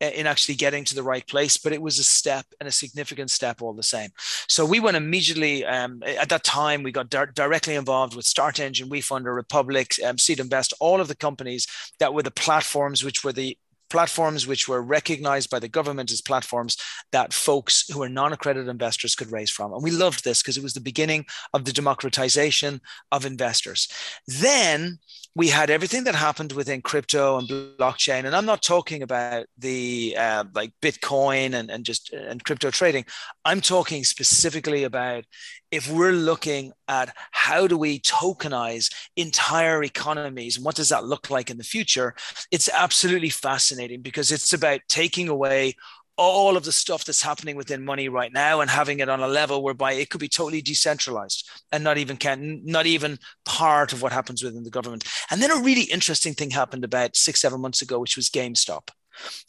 [0.00, 3.30] in actually getting to the right place, but it was a step and a significant
[3.30, 4.10] step all the same.
[4.48, 6.82] So we went immediately um, at that time.
[6.82, 11.66] We got di- directly involved with StartEngine, WeFunder, Republic, um, SeedInvest, all of the companies
[11.98, 13.56] that were the platforms which were the
[13.88, 16.76] platforms which were recognized by the government as platforms
[17.12, 19.72] that folks who are non-accredited investors could raise from.
[19.72, 22.80] And we loved this because it was the beginning of the democratization
[23.12, 23.88] of investors.
[24.26, 24.98] Then
[25.36, 28.24] we had everything that happened within crypto and blockchain.
[28.24, 33.04] And I'm not talking about the uh, like Bitcoin and, and just and crypto trading.
[33.44, 35.24] I'm talking specifically about
[35.70, 41.28] if we're looking at how do we tokenize entire economies and what does that look
[41.28, 42.14] like in the future,
[42.50, 45.74] it's absolutely fascinating because it's about taking away
[46.16, 49.28] all of the stuff that's happening within money right now and having it on a
[49.28, 54.02] level whereby it could be totally decentralized and not even can not even part of
[54.02, 55.04] what happens within the government.
[55.30, 58.88] And then a really interesting thing happened about six seven months ago which was gamestop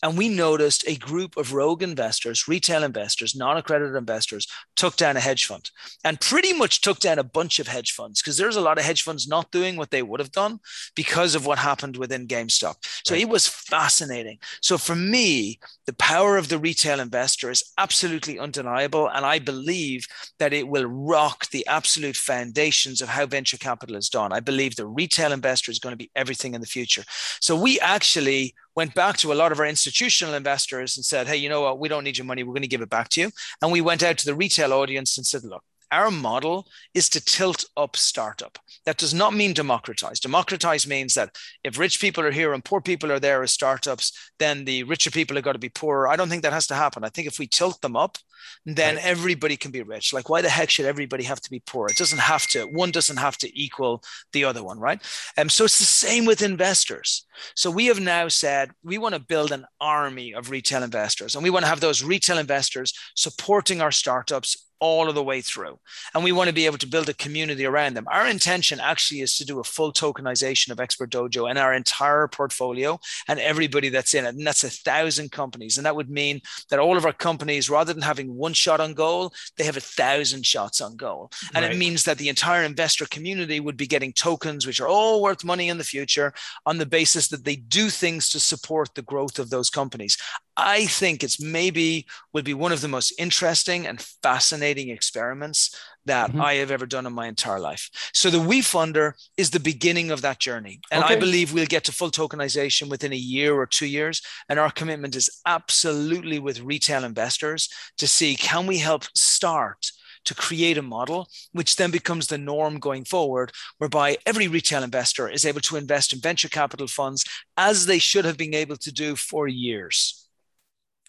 [0.03, 5.17] and we noticed a group of rogue investors, retail investors, non accredited investors, took down
[5.17, 5.69] a hedge fund
[6.03, 8.85] and pretty much took down a bunch of hedge funds because there's a lot of
[8.85, 10.59] hedge funds not doing what they would have done
[10.95, 12.75] because of what happened within GameStop.
[13.05, 13.21] So right.
[13.21, 14.39] it was fascinating.
[14.61, 19.07] So for me, the power of the retail investor is absolutely undeniable.
[19.07, 20.05] And I believe
[20.39, 24.33] that it will rock the absolute foundations of how venture capital is done.
[24.33, 27.03] I believe the retail investor is going to be everything in the future.
[27.39, 31.35] So we actually went back to a lot of our institutional investors and said, hey,
[31.35, 31.79] you know what?
[31.79, 32.43] We don't need your money.
[32.43, 33.31] We're going to give it back to you.
[33.59, 37.23] And we went out to the retail audience and said, look, our model is to
[37.23, 38.59] tilt up startup.
[38.85, 40.19] That does not mean democratize.
[40.19, 44.31] Democratize means that if rich people are here and poor people are there as startups,
[44.39, 46.07] then the richer people are going to be poorer.
[46.07, 47.03] I don't think that has to happen.
[47.03, 48.17] I think if we tilt them up,
[48.65, 49.05] then right.
[49.05, 50.13] everybody can be rich.
[50.13, 51.87] Like, why the heck should everybody have to be poor?
[51.87, 55.01] It doesn't have to, one doesn't have to equal the other one, right?
[55.35, 57.25] And um, so it's the same with investors.
[57.55, 61.43] So we have now said we want to build an army of retail investors and
[61.43, 65.79] we want to have those retail investors supporting our startups all of the way through.
[66.13, 68.07] And we want to be able to build a community around them.
[68.11, 72.27] Our intention actually is to do a full tokenization of Expert Dojo and our entire
[72.27, 74.35] portfolio and everybody that's in it.
[74.35, 75.77] And that's a thousand companies.
[75.77, 78.93] And that would mean that all of our companies, rather than having one shot on
[78.93, 81.31] goal, they have a thousand shots on goal.
[81.53, 81.73] And right.
[81.73, 85.43] it means that the entire investor community would be getting tokens, which are all worth
[85.43, 86.33] money in the future
[86.65, 90.17] on the basis that they do things to support the growth of those companies.
[90.57, 96.31] I think it's maybe would be one of the most interesting and fascinating experiments that
[96.31, 96.41] mm-hmm.
[96.41, 97.89] I have ever done in my entire life.
[98.13, 100.79] So the WeFunder is the beginning of that journey.
[100.89, 101.13] And okay.
[101.13, 104.21] I believe we'll get to full tokenization within a year or two years.
[104.49, 109.91] And our commitment is absolutely with retail investors to see can we help start
[110.25, 115.29] to create a model, which then becomes the norm going forward, whereby every retail investor
[115.29, 117.23] is able to invest in venture capital funds
[117.55, 120.26] as they should have been able to do for years.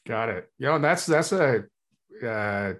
[0.08, 0.50] Got it.
[0.58, 1.64] You know, that's that's a
[2.24, 2.72] uh,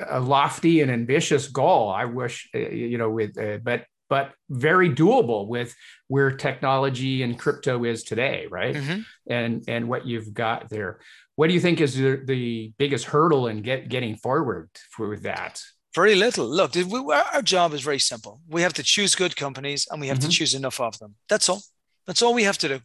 [0.00, 1.90] a lofty and ambitious goal.
[1.90, 5.74] I wish uh, you know with uh, but but very doable with
[6.06, 8.76] where technology and crypto is today, right?
[8.76, 9.00] Mm-hmm.
[9.26, 11.00] And and what you've got there.
[11.36, 15.60] What do you think is the, the biggest hurdle in get, getting forward for that?
[15.92, 16.46] Very little.
[16.46, 18.40] Look, we, our job is very simple.
[18.48, 20.28] We have to choose good companies and we have mm-hmm.
[20.28, 21.16] to choose enough of them.
[21.28, 21.62] That's all.
[22.06, 22.80] That's all we have to do.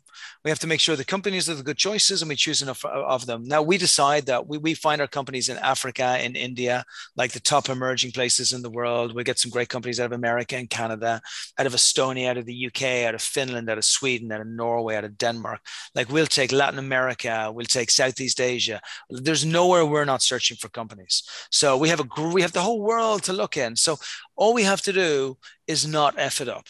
[0.45, 2.85] We have to make sure the companies are the good choices and we choose enough
[2.85, 3.43] of them.
[3.43, 6.85] Now, we decide that we, we find our companies in Africa, in India,
[7.17, 9.13] like the top emerging places in the world.
[9.13, 11.21] We get some great companies out of America and Canada,
[11.57, 14.47] out of Estonia, out of the UK, out of Finland, out of Sweden, out of
[14.47, 15.59] Norway, out of Denmark.
[15.95, 18.79] Like we'll take Latin America, we'll take Southeast Asia.
[19.09, 21.23] There's nowhere we're not searching for companies.
[21.51, 23.75] So we have a we have the whole world to look in.
[23.75, 23.97] So
[24.37, 26.67] all we have to do is not F it up.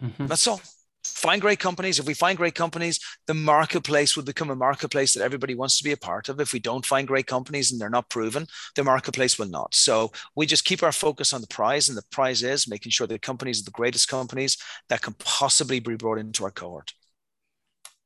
[0.00, 0.26] Mm-hmm.
[0.26, 0.60] That's all
[1.08, 1.98] find great companies.
[1.98, 5.84] If we find great companies, the marketplace will become a marketplace that everybody wants to
[5.84, 6.40] be a part of.
[6.40, 8.46] If we don't find great companies and they're not proven,
[8.76, 9.74] the marketplace will not.
[9.74, 13.06] So we just keep our focus on the prize, and the prize is making sure
[13.06, 14.56] the companies are the greatest companies
[14.88, 16.92] that can possibly be brought into our cohort.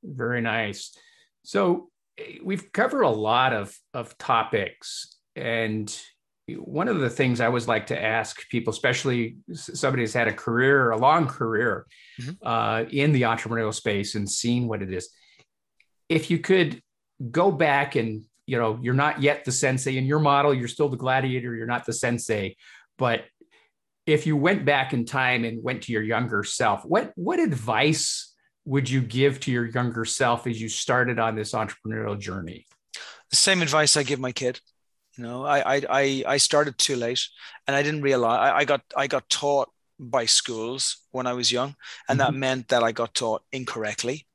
[0.02, 0.96] Very nice.
[1.42, 5.94] So eh, we've covered a lot of, of topics and
[6.48, 10.32] one of the things I always like to ask people, especially somebody who's had a
[10.32, 11.86] career, a long career
[12.20, 12.46] mm-hmm.
[12.46, 15.08] uh, in the entrepreneurial space and seeing what it is,
[16.08, 16.82] if you could
[17.30, 20.88] go back and you know you're not yet the sensei in your model, you're still
[20.88, 22.56] the gladiator, you're not the sensei,
[22.98, 23.24] but
[24.04, 28.34] if you went back in time and went to your younger self, what what advice
[28.64, 32.66] would you give to your younger self as you started on this entrepreneurial journey?
[33.30, 34.60] The same advice I give my kid
[35.16, 37.28] you know, I I I started too late,
[37.66, 41.52] and I didn't realize I, I got I got taught by schools when I was
[41.52, 41.76] young,
[42.08, 42.32] and mm-hmm.
[42.32, 44.26] that meant that I got taught incorrectly.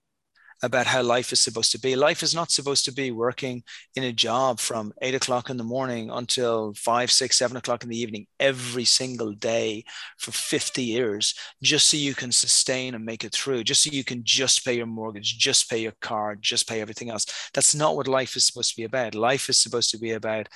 [0.63, 1.95] About how life is supposed to be.
[1.95, 3.63] Life is not supposed to be working
[3.95, 7.89] in a job from eight o'clock in the morning until five, six, seven o'clock in
[7.89, 9.83] the evening every single day
[10.17, 14.03] for 50 years, just so you can sustain and make it through, just so you
[14.03, 17.25] can just pay your mortgage, just pay your car, just pay everything else.
[17.53, 19.15] That's not what life is supposed to be about.
[19.15, 20.47] Life is supposed to be about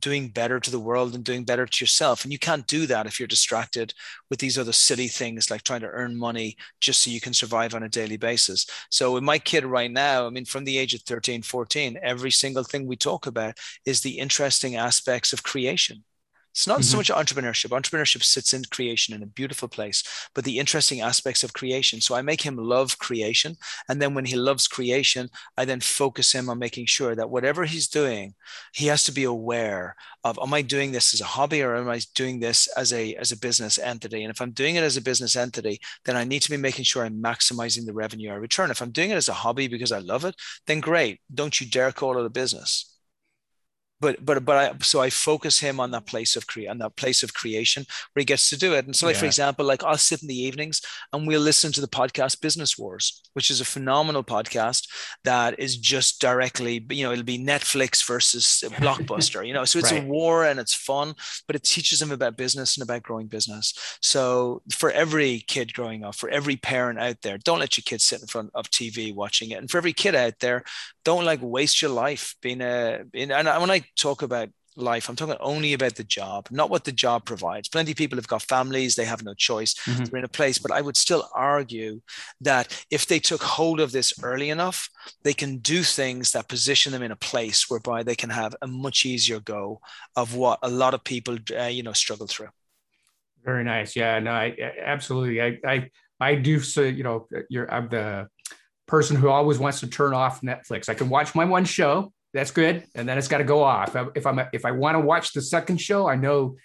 [0.00, 2.22] doing better to the world and doing better to yourself.
[2.22, 3.92] And you can't do that if you're distracted
[4.30, 7.74] with these other silly things like trying to earn money just so you can survive
[7.74, 8.66] on a daily basis.
[8.90, 12.30] So, with my kid right now, I mean, from the age of 13, 14, every
[12.30, 16.04] single thing we talk about is the interesting aspects of creation.
[16.56, 16.84] It's not mm-hmm.
[16.84, 17.68] so much entrepreneurship.
[17.68, 20.02] Entrepreneurship sits in creation in a beautiful place,
[20.34, 22.00] but the interesting aspects of creation.
[22.00, 23.56] So I make him love creation.
[23.90, 25.28] And then when he loves creation,
[25.58, 28.36] I then focus him on making sure that whatever he's doing,
[28.72, 31.90] he has to be aware of am I doing this as a hobby or am
[31.90, 34.24] I doing this as a as a business entity?
[34.24, 36.86] And if I'm doing it as a business entity, then I need to be making
[36.86, 38.70] sure I'm maximizing the revenue I return.
[38.70, 40.34] If I'm doing it as a hobby because I love it,
[40.66, 41.20] then great.
[41.34, 42.95] Don't you dare call it a business
[44.00, 46.96] but but but I so I focus him on that place of create on that
[46.96, 48.84] place of creation where he gets to do it.
[48.84, 49.20] And so, like yeah.
[49.20, 50.82] for example, like I'll sit in the evenings
[51.12, 54.88] and we'll listen to the podcast Business Wars, which is a phenomenal podcast
[55.24, 59.64] that is just directly, you know, it'll be Netflix versus Blockbuster, you know.
[59.64, 60.02] So it's right.
[60.02, 61.14] a war and it's fun,
[61.46, 63.98] but it teaches him about business and about growing business.
[64.02, 68.04] So for every kid growing up, for every parent out there, don't let your kids
[68.04, 69.58] sit in front of TV watching it.
[69.58, 70.64] And for every kid out there,
[71.06, 75.16] don't like waste your life being a in and when I talk about life, I'm
[75.16, 77.68] talking only about the job, not what the job provides.
[77.68, 80.04] Plenty of people have got families, they have no choice, mm-hmm.
[80.04, 80.58] they're in a place.
[80.58, 82.00] But I would still argue
[82.40, 84.90] that if they took hold of this early enough,
[85.22, 88.66] they can do things that position them in a place whereby they can have a
[88.66, 89.80] much easier go
[90.16, 92.50] of what a lot of people, uh, you know, struggle through.
[93.44, 93.94] Very nice.
[93.94, 95.40] Yeah, no, I, absolutely.
[95.40, 98.26] I, I, I do say, you know, you're, I'm the
[98.86, 100.88] person who always wants to turn off Netflix.
[100.88, 103.96] I can watch my one show, that's good, and then it's got to go off.
[104.14, 106.56] If I'm if I want to watch the second show, I know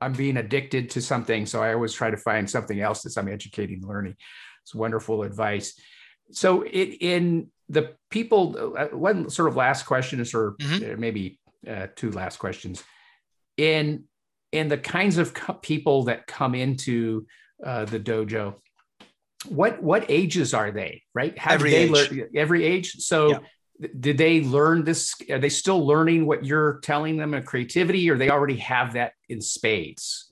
[0.00, 3.28] I'm being addicted to something, so I always try to find something else that I'm
[3.28, 4.16] educating, learning.
[4.62, 5.78] It's wonderful advice.
[6.30, 11.00] So it in the people, uh, one sort of last question is, or mm-hmm.
[11.00, 11.38] maybe
[11.68, 12.82] uh, two last questions.
[13.56, 14.04] In
[14.50, 17.26] in the kinds of co- people that come into
[17.64, 18.56] uh, the dojo,
[19.46, 21.36] what what ages are they right?
[21.38, 21.90] How every they age.
[21.90, 22.92] learn every age?
[22.98, 23.88] So yeah.
[23.98, 28.16] did they learn this are they still learning what you're telling them of creativity or
[28.16, 30.28] they already have that in spades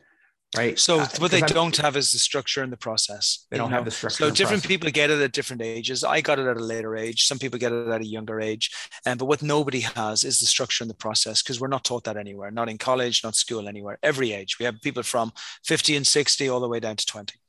[0.57, 0.79] right?
[0.79, 3.71] So uh, what they I'm, don't have is the structure and the process they don't
[3.71, 3.77] know?
[3.77, 4.67] have the structure so different process.
[4.67, 6.05] people get it at different ages.
[6.05, 7.25] I got it at a later age.
[7.25, 8.71] Some people get it at a younger age.
[9.07, 12.05] And but what nobody has is the structure and the process because we're not taught
[12.05, 13.99] that anywhere not in college not school anywhere.
[14.03, 14.59] Every age.
[14.59, 15.33] We have people from
[15.65, 17.40] 50 and 60 all the way down to 20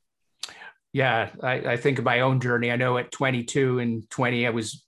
[0.93, 2.71] yeah, I, I, think of my own journey.
[2.71, 4.85] I know at 22 and 20, I was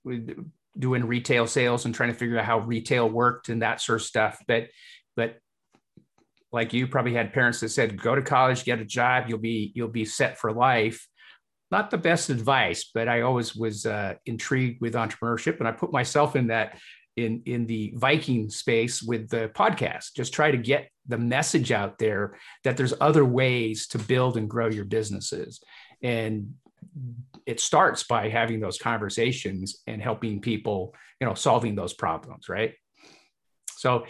[0.77, 4.05] doing retail sales and trying to figure out how retail worked and that sort of
[4.05, 4.37] stuff.
[4.47, 4.67] But,
[5.15, 5.37] but
[6.51, 9.71] like you probably had parents that said, go to college, get a job, you'll be,
[9.75, 11.07] you'll be set for life.
[11.71, 15.91] Not the best advice, but I always was uh, intrigued with entrepreneurship and I put
[15.91, 16.77] myself in that
[17.15, 20.15] in in the Viking space with the podcast.
[20.15, 24.49] Just try to get the message out there that there's other ways to build and
[24.49, 25.61] grow your businesses.
[26.03, 26.55] And
[27.45, 32.73] it starts by having those conversations and helping people, you know, solving those problems, right?
[33.77, 34.05] So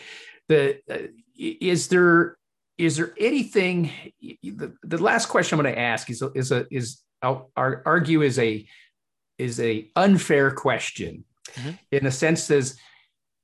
[0.49, 2.37] the uh, is there
[2.77, 3.91] is there anything
[4.21, 8.37] the, the last question I'm going to ask is is a is I'll argue is
[8.39, 8.67] a
[9.37, 11.71] is a unfair question mm-hmm.
[11.91, 12.77] in the sense as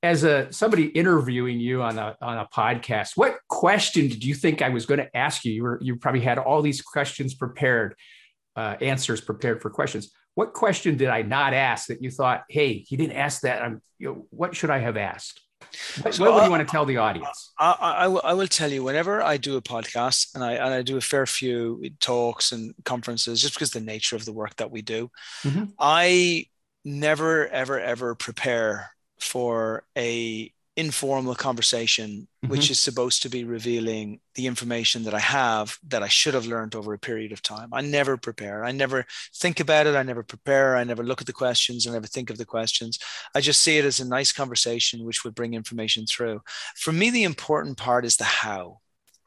[0.02, 4.62] as a somebody interviewing you on a on a podcast, what question did you think
[4.62, 5.52] I was going to ask you?
[5.52, 7.94] You were you probably had all these questions prepared,
[8.56, 10.10] uh, answers prepared for questions.
[10.34, 13.62] What question did I not ask that you thought, hey, he didn't ask that?
[13.62, 15.40] I'm, you know, what should I have asked?
[16.02, 17.52] What, so what would you want to tell the audience?
[17.58, 20.82] I, I, I, will tell you whenever I do a podcast and I, and I
[20.82, 24.70] do a fair few talks and conferences, just because the nature of the work that
[24.70, 25.10] we do,
[25.42, 25.64] mm-hmm.
[25.78, 26.46] I
[26.84, 32.50] never, ever, ever prepare for a informal conversation mm-hmm.
[32.50, 36.46] which is supposed to be revealing the information that i have that i should have
[36.46, 37.70] learned over a period of time.
[37.72, 38.64] I never prepare.
[38.64, 39.96] I never think about it.
[39.96, 40.76] I never prepare.
[40.76, 41.86] I never look at the questions.
[41.86, 42.98] I never think of the questions.
[43.34, 46.40] I just see it as a nice conversation which would bring information through.
[46.76, 48.80] For me the important part is the how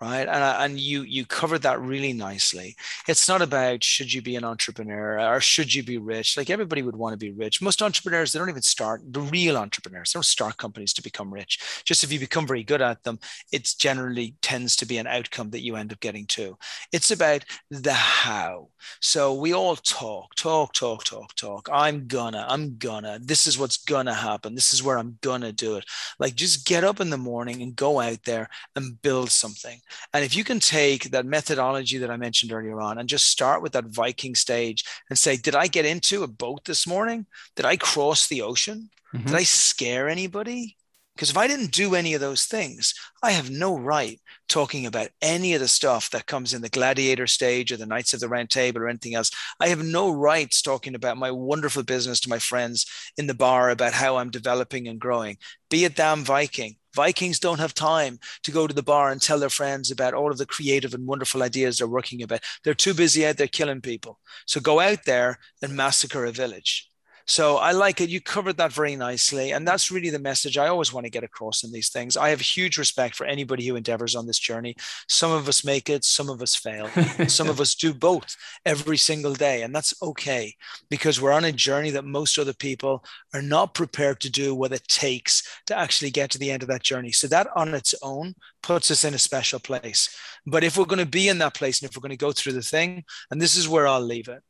[0.03, 0.27] right?
[0.27, 2.75] And, uh, and you you covered that really nicely.
[3.07, 6.35] It's not about should you be an entrepreneur or should you be rich.
[6.35, 7.61] Like everybody would want to be rich.
[7.61, 9.01] Most entrepreneurs they don't even start.
[9.05, 11.59] The real entrepreneurs they don't start companies to become rich.
[11.85, 13.19] Just if you become very good at them,
[13.51, 16.57] it generally tends to be an outcome that you end up getting to.
[16.91, 18.69] It's about the how.
[18.99, 21.69] So we all talk, talk, talk, talk, talk.
[21.71, 23.19] I'm gonna, I'm gonna.
[23.21, 24.55] This is what's gonna happen.
[24.55, 25.85] This is where I'm gonna do it.
[26.19, 29.79] Like just get up in the morning and go out there and build something.
[30.13, 33.61] And if you can take that methodology that I mentioned earlier on and just start
[33.61, 37.25] with that Viking stage and say, Did I get into a boat this morning?
[37.55, 38.89] Did I cross the ocean?
[39.13, 39.27] Mm-hmm.
[39.27, 40.77] Did I scare anybody?
[41.15, 44.19] Because if I didn't do any of those things, I have no right
[44.49, 48.15] talking about any of the stuff that comes in the gladiator stage or the Knights
[48.15, 49.29] of the Round Table or anything else.
[49.59, 53.69] I have no rights talking about my wonderful business to my friends in the bar
[53.69, 55.37] about how I'm developing and growing.
[55.69, 56.77] Be a damn Viking.
[56.95, 60.31] Vikings don't have time to go to the bar and tell their friends about all
[60.31, 62.41] of the creative and wonderful ideas they're working about.
[62.63, 64.19] They're too busy out there killing people.
[64.45, 66.89] So go out there and massacre a village.
[67.25, 68.09] So I like it.
[68.09, 69.51] You covered that very nicely.
[69.51, 72.17] And that's really the message I always want to get across in these things.
[72.17, 74.75] I have huge respect for anybody who endeavors on this journey.
[75.07, 76.89] Some of us make it, some of us fail.
[77.27, 79.61] some of us do both every single day.
[79.61, 80.55] And that's okay
[80.89, 83.03] because we're on a journey that most other people
[83.33, 86.69] are not prepared to do what it takes to actually get to the end of
[86.69, 87.11] that journey.
[87.11, 90.15] So that on its own puts us in a special place.
[90.45, 92.31] But if we're going to be in that place and if we're going to go
[92.31, 94.41] through the thing, and this is where I'll leave it,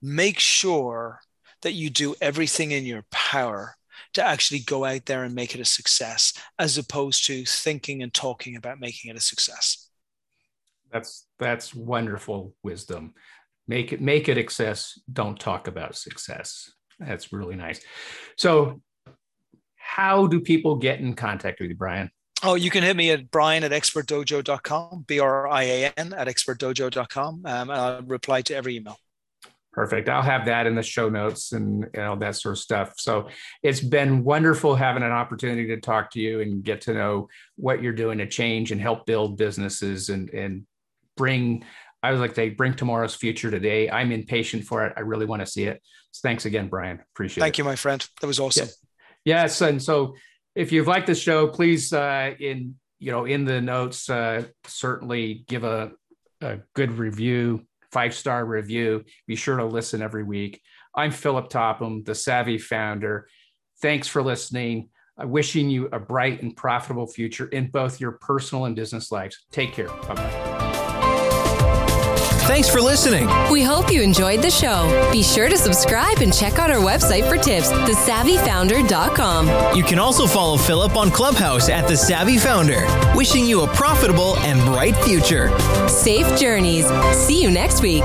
[0.00, 1.20] make sure
[1.62, 3.76] that you do everything in your power
[4.14, 8.12] to actually go out there and make it a success as opposed to thinking and
[8.12, 9.88] talking about making it a success.
[10.92, 13.14] That's that's wonderful wisdom.
[13.66, 15.00] Make it make it success.
[15.10, 16.70] Don't talk about success.
[16.98, 17.80] That's really nice.
[18.36, 18.82] So
[19.76, 22.10] how do people get in contact with you brian?
[22.44, 26.26] Oh, you can hit me at brian at expertdojo.com, B R I A N at
[26.26, 28.98] expertdojo.com, um, and I'll reply to every email.
[29.72, 30.10] Perfect.
[30.10, 32.92] I'll have that in the show notes and you know that sort of stuff.
[32.98, 33.28] So
[33.62, 37.82] it's been wonderful having an opportunity to talk to you and get to know what
[37.82, 40.66] you're doing to change and help build businesses and and
[41.16, 41.64] bring
[42.02, 43.88] I was like say bring tomorrow's future today.
[43.88, 44.92] I'm impatient for it.
[44.94, 45.80] I really want to see it.
[46.10, 47.00] So thanks again, Brian.
[47.14, 47.56] Appreciate Thank it.
[47.56, 48.06] Thank you, my friend.
[48.20, 48.66] That was awesome.
[48.66, 48.76] Yes.
[49.24, 49.60] yes.
[49.62, 50.16] And so
[50.54, 55.44] if you've liked the show, please uh in you know in the notes uh certainly
[55.48, 55.92] give a,
[56.42, 59.04] a good review five star review.
[59.26, 60.60] Be sure to listen every week.
[60.94, 63.28] I'm Philip Topham, the Savvy founder.
[63.80, 64.88] Thanks for listening.
[65.18, 69.44] I'm wishing you a bright and profitable future in both your personal and business lives.
[69.52, 69.88] Take care.
[69.88, 70.51] Bye bye.
[72.46, 73.28] Thanks for listening.
[73.50, 75.10] We hope you enjoyed the show.
[75.12, 79.76] Be sure to subscribe and check out our website for tips, thesavvyfounder.com.
[79.76, 82.84] You can also follow Philip on Clubhouse at The Savvy Founder.
[83.14, 85.56] Wishing you a profitable and bright future.
[85.88, 86.86] Safe journeys.
[87.16, 88.02] See you next week.